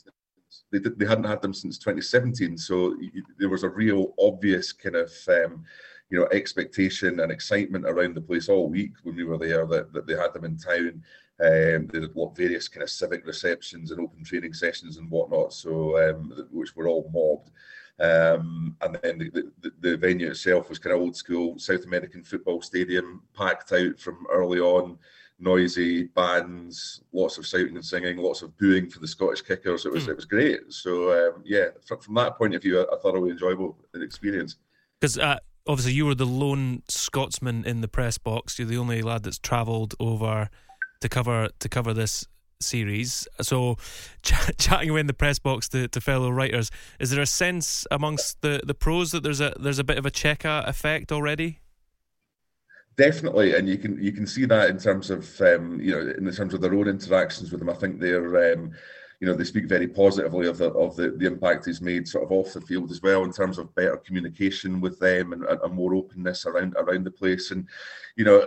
[0.71, 2.95] They, did, they hadn't had them since 2017, so
[3.39, 5.65] there was a real obvious kind of um,
[6.11, 9.95] you know expectation and excitement around the place all week when we were there that,
[9.95, 11.03] that they had them in town.
[11.43, 15.99] Um, they did various kind of civic receptions and open training sessions and whatnot, so
[15.99, 17.51] um, which were all mobbed.
[17.99, 22.23] Um, and then the, the, the, venue itself was kind of old school South American
[22.25, 24.99] football stadium, packed out from early on.
[25.39, 29.87] noisy bands, lots of shouting and singing, lots of booing for the Scottish kickers.
[29.87, 30.11] It was Hmm.
[30.11, 30.61] it was great.
[30.69, 34.57] So um, yeah, from, from that point of view, a, a thoroughly enjoyable experience.
[35.01, 38.59] Because uh, obviously you were the lone Scotsman in the press box.
[38.59, 40.51] You're the only lad that's travelled over
[41.01, 42.27] to cover to cover this
[42.61, 43.27] series.
[43.41, 43.77] So,
[44.23, 47.87] ch- chatting away in the press box to, to fellow writers, is there a sense
[47.91, 51.61] amongst the, the pros that there's a there's a bit of a Cheika effect already?
[52.97, 56.31] Definitely, and you can you can see that in terms of um, you know in
[56.33, 57.71] terms of their own interactions with them.
[57.71, 58.73] I think they're um,
[59.21, 62.25] you know they speak very positively of the of the, the impact he's made sort
[62.25, 65.75] of off the field as well in terms of better communication with them and, and
[65.75, 67.51] more openness around around the place.
[67.51, 67.67] And
[68.17, 68.47] you know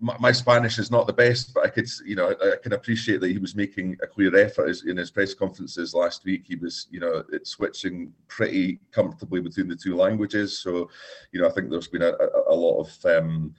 [0.00, 2.74] my, my Spanish is not the best, but I could you know I, I can
[2.74, 6.44] appreciate that he was making a clear effort as, in his press conferences last week.
[6.46, 10.60] He was you know switching pretty comfortably between the two languages.
[10.60, 10.90] So
[11.32, 13.52] you know I think there's been a, a, a lot of um,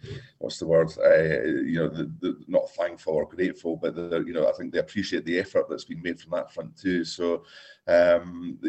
[0.45, 0.91] what's the word?
[1.03, 4.71] Uh, you know, the, the, not thankful or grateful, but the, you know, I think
[4.71, 7.03] they appreciate the effort that's been made from that front too.
[7.05, 7.43] So,
[7.87, 8.59] um,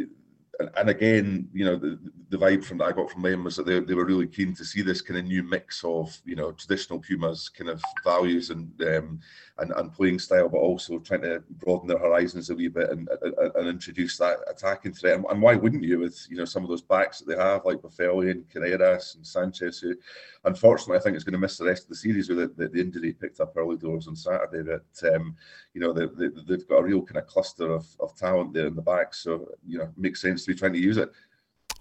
[0.61, 1.99] and, and again, you know, the,
[2.31, 4.55] the vibe from that I got from them was that they, they were really keen
[4.55, 8.51] to see this kind of new mix of, you know, traditional Pumas kind of values
[8.51, 9.21] and um,
[9.59, 13.09] and, and playing style, but also trying to broaden their horizons a wee bit and,
[13.23, 15.17] and, and introduce that attacking threat.
[15.17, 17.65] And, and why wouldn't you with, you know, some of those backs that they have,
[17.65, 19.95] like Boffelli and Carreras and Sanchez, who
[20.45, 22.69] unfortunately I think is going to miss the rest of the series with the, the,
[22.69, 24.63] the injury picked up early doors on Saturday.
[24.63, 25.35] But, um,
[25.73, 28.67] you know, they, they, they've got a real kind of cluster of, of talent there
[28.67, 29.15] in the back.
[29.15, 31.11] So, you know, makes sense to be trying to use it.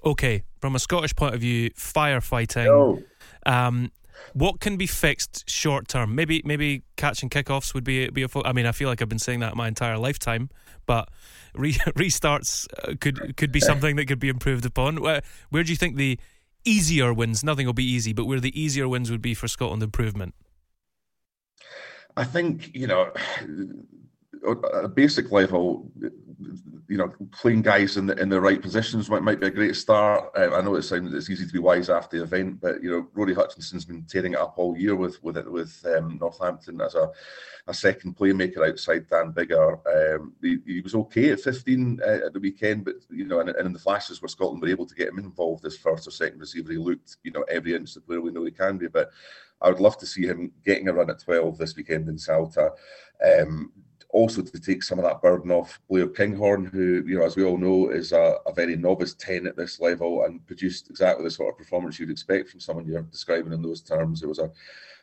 [0.04, 2.66] Okay, from a Scottish point of view, firefighting.
[2.66, 3.02] No.
[3.46, 3.92] Um,
[4.34, 6.16] what can be fixed short term?
[6.16, 8.28] Maybe maybe catching kickoffs would be be a.
[8.28, 10.50] Fo- I mean, I feel like I've been saying that my entire lifetime,
[10.86, 11.10] but
[11.56, 15.02] re- restarts uh, could could be something that could be improved upon.
[15.02, 16.20] Where, where do you think the
[16.64, 17.44] easier wins?
[17.44, 20.36] Nothing will be easy, but where the easier wins would be for Scotland improvement.
[22.18, 23.12] I think you know,
[24.52, 25.92] at a basic level,
[26.88, 29.76] you know, playing guys in the in the right positions might, might be a great
[29.76, 30.30] start.
[30.36, 32.92] Um, I know it sounds it's easy to be wise after the event, but you
[32.92, 36.82] know, Rory Hutchinson's been tearing it up all year with with it with um, Northampton
[36.82, 37.12] as a
[37.68, 40.16] a second playmaker outside Dan Biggar.
[40.16, 43.50] Um, he, he, was okay at 15 uh, at the weekend, but you know, and,
[43.50, 46.12] and, in the flashes where Scotland were able to get him involved as first or
[46.12, 48.88] second receiver, he looked, you know, every inch the player we know he can be.
[48.88, 49.10] But
[49.62, 52.72] I would love to see him getting a run at 12 this weekend in Salta.
[53.24, 53.72] Um,
[54.16, 57.44] also to take some of that burden off Blair Kinghorn, who, you know, as we
[57.44, 61.30] all know, is a, a, very novice 10 at this level and produced exactly the
[61.30, 64.24] sort of performance you'd expect from someone you're describing in those terms.
[64.24, 64.50] It was a,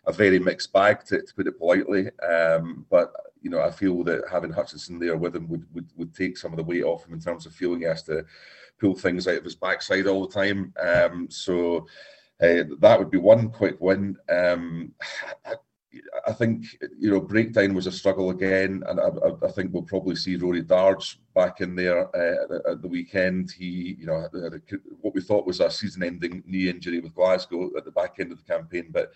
[0.06, 2.08] a very mixed bag, to, to put it politely.
[2.20, 6.14] Um, but, you know, I feel that having Hutchinson there with him would, would, would
[6.14, 8.24] take some of the weight off him in terms of feeling he has to
[8.80, 10.72] pull things out of his backside all the time.
[10.82, 11.86] Um, so
[12.42, 14.16] uh, that would be one quick win.
[14.30, 14.92] Um,
[15.44, 15.56] I,
[16.26, 16.64] I think
[16.98, 19.08] you know breakdown was a struggle again, and I,
[19.46, 23.50] I, think we'll probably see Rory Darge back in there uh, at the weekend.
[23.50, 24.28] He, you know,
[25.00, 28.38] what we thought was a season-ending knee injury with Glasgow at the back end of
[28.38, 29.12] the campaign, but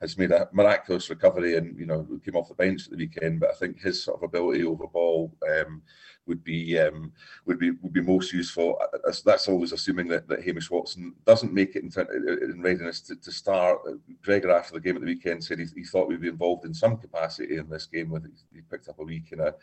[0.00, 3.40] has made a miraculous recovery and you know came off the bench at the weekend.
[3.40, 5.82] But I think his sort of ability over ball um,
[6.28, 7.12] would be um,
[7.46, 8.80] would be would be most useful.
[9.24, 11.90] That's, always assuming that, that Hamish Watson doesn't make it in,
[12.42, 13.80] in readiness to, to, start.
[14.22, 16.74] Gregor after the game at the weekend said he, he, thought we'd be involved in
[16.74, 18.10] some capacity in this game.
[18.10, 19.54] With he picked up a week in a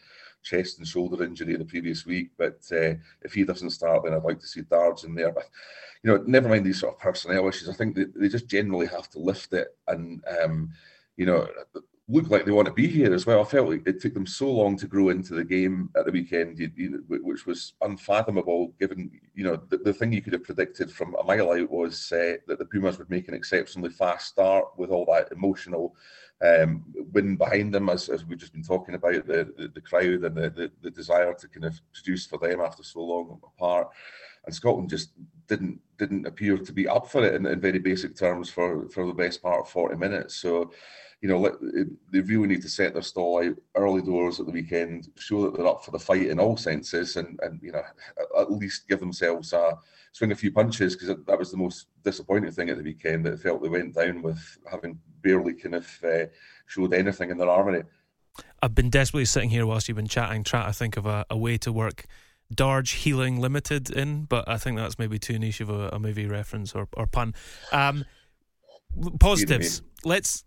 [0.44, 4.24] chest and shoulder injury the previous week, but uh, if he doesn't start, then I'd
[4.24, 5.32] like to see Darge in there.
[5.32, 5.50] But
[6.04, 7.70] you know, never mind these sort of personnel issues.
[7.70, 10.24] I think they, they just generally have to lift it and.
[10.44, 10.72] Um,
[11.18, 11.48] you know,
[12.08, 13.42] look like they want to be here as well.
[13.42, 16.12] I felt like it took them so long to grow into the game at the
[16.12, 16.60] weekend,
[17.08, 18.74] which was unfathomable.
[18.80, 22.12] Given you know the, the, thing you could have predicted from a mile out was
[22.12, 25.96] uh, that the Pumas would make an exceptionally fast start with all that emotional
[26.46, 30.24] um, win behind them, as, as we've just been talking about the the, the crowd
[30.24, 33.90] and the, the, the desire to kind of produce for them after so long apart.
[34.46, 35.10] And Scotland just
[35.48, 39.08] didn't didn't appear to be up for it in, in very basic terms for for
[39.08, 40.36] the best part of forty minutes.
[40.36, 40.72] So
[41.26, 41.58] you know,
[42.12, 45.58] they really need to set their stall out early doors at the weekend, show that
[45.58, 47.82] they're up for the fight in all senses, and and you know,
[48.38, 49.76] at least give themselves a
[50.12, 53.26] swing a few punches because that was the most disappointing thing at the weekend.
[53.26, 56.26] That it felt they went down with having barely kind of uh,
[56.68, 57.86] showed anything in their armory.
[58.62, 61.38] I've been desperately sitting here whilst you've been chatting, trying to think of a, a
[61.38, 62.06] way to work
[62.54, 66.28] Darge Healing Limited in, but I think that's maybe too niche of a, a movie
[66.28, 67.34] reference or, or pun.
[67.72, 68.06] Um,
[69.20, 69.82] positives.
[70.04, 70.44] Let's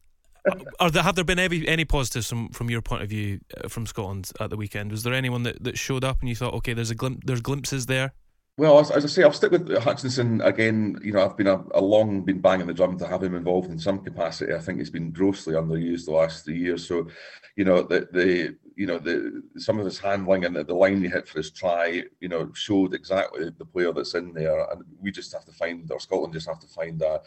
[0.80, 3.68] are there, have there been any any positives from, from your point of view uh,
[3.68, 4.90] from Scotland at the weekend?
[4.90, 7.40] Was there anyone that, that showed up and you thought, okay, there's a glim- there's
[7.40, 8.12] glimpses there?
[8.59, 10.99] Well, as, as, I say, I'll stick with Hutchinson again.
[11.01, 13.70] You know, I've been a, a, long been banging the drum to have him involved
[13.70, 14.53] in some capacity.
[14.53, 16.84] I think he's been grossly underused the last three years.
[16.84, 17.07] So,
[17.55, 21.03] you know, the the you know the some of his handling and the, the line
[21.03, 24.68] he hit for his try, you know, showed exactly the player that's in there.
[24.72, 27.20] And we just have to find, or Scotland just have to find a,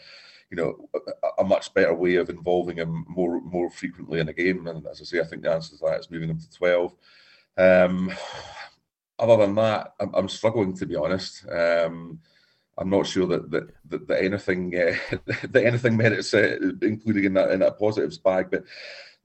[0.52, 4.34] you know, a, a much better way of involving him more more frequently in a
[4.34, 4.66] game.
[4.66, 6.94] And as I say, I think the answer to that is moving him to twelve.
[7.56, 8.12] Um,
[9.18, 11.46] other than that, I'm, I'm struggling to be honest.
[11.50, 12.20] Um,
[12.76, 14.94] I'm not sure that that, that, that anything uh,
[15.48, 18.50] that anything merits uh, including in that in that positives bag.
[18.50, 18.64] But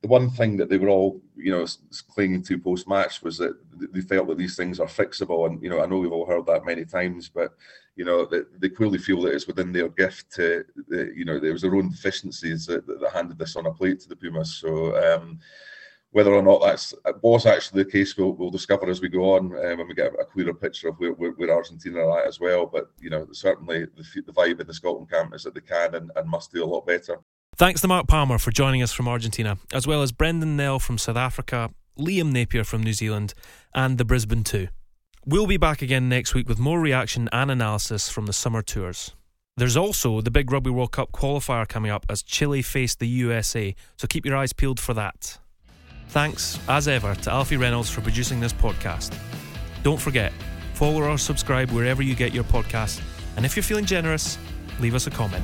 [0.01, 1.67] the one thing that they were all you know
[2.07, 3.57] clinging to post match was that
[3.93, 5.45] they felt that these things are fixable.
[5.45, 7.53] And you know, I know we've all heard that many times, but
[7.97, 11.51] you know, that they clearly feel that it's within their gift to, you know, there
[11.51, 14.55] was their own deficiencies that, that, handed this on a plate to the Pumas.
[14.55, 14.95] So.
[14.95, 15.39] Um,
[16.11, 19.45] whether or not that's was actually the case, we'll, we'll discover as we go on
[19.47, 22.39] um, when we get a clearer picture of where, where, where, Argentina are at as
[22.39, 22.65] well.
[22.65, 25.95] But you know, certainly the, the vibe in the Scotland camp is that they can
[25.95, 27.19] and, and must do a lot better.
[27.55, 30.97] Thanks to Mark Palmer for joining us from Argentina, as well as Brendan Nel from
[30.97, 33.33] South Africa, Liam Napier from New Zealand,
[33.73, 34.67] and the Brisbane 2.
[35.29, 39.13] We'll be back again next week with more reaction and analysis from the summer tours.
[39.57, 43.75] There's also the big Rugby World Cup qualifier coming up as Chile face the USA,
[43.97, 45.37] so keep your eyes peeled for that.
[46.07, 49.13] Thanks, as ever, to Alfie Reynolds for producing this podcast.
[49.83, 50.31] Don't forget,
[50.75, 53.01] follow or subscribe wherever you get your podcasts,
[53.35, 54.37] and if you're feeling generous,
[54.79, 55.43] leave us a comment.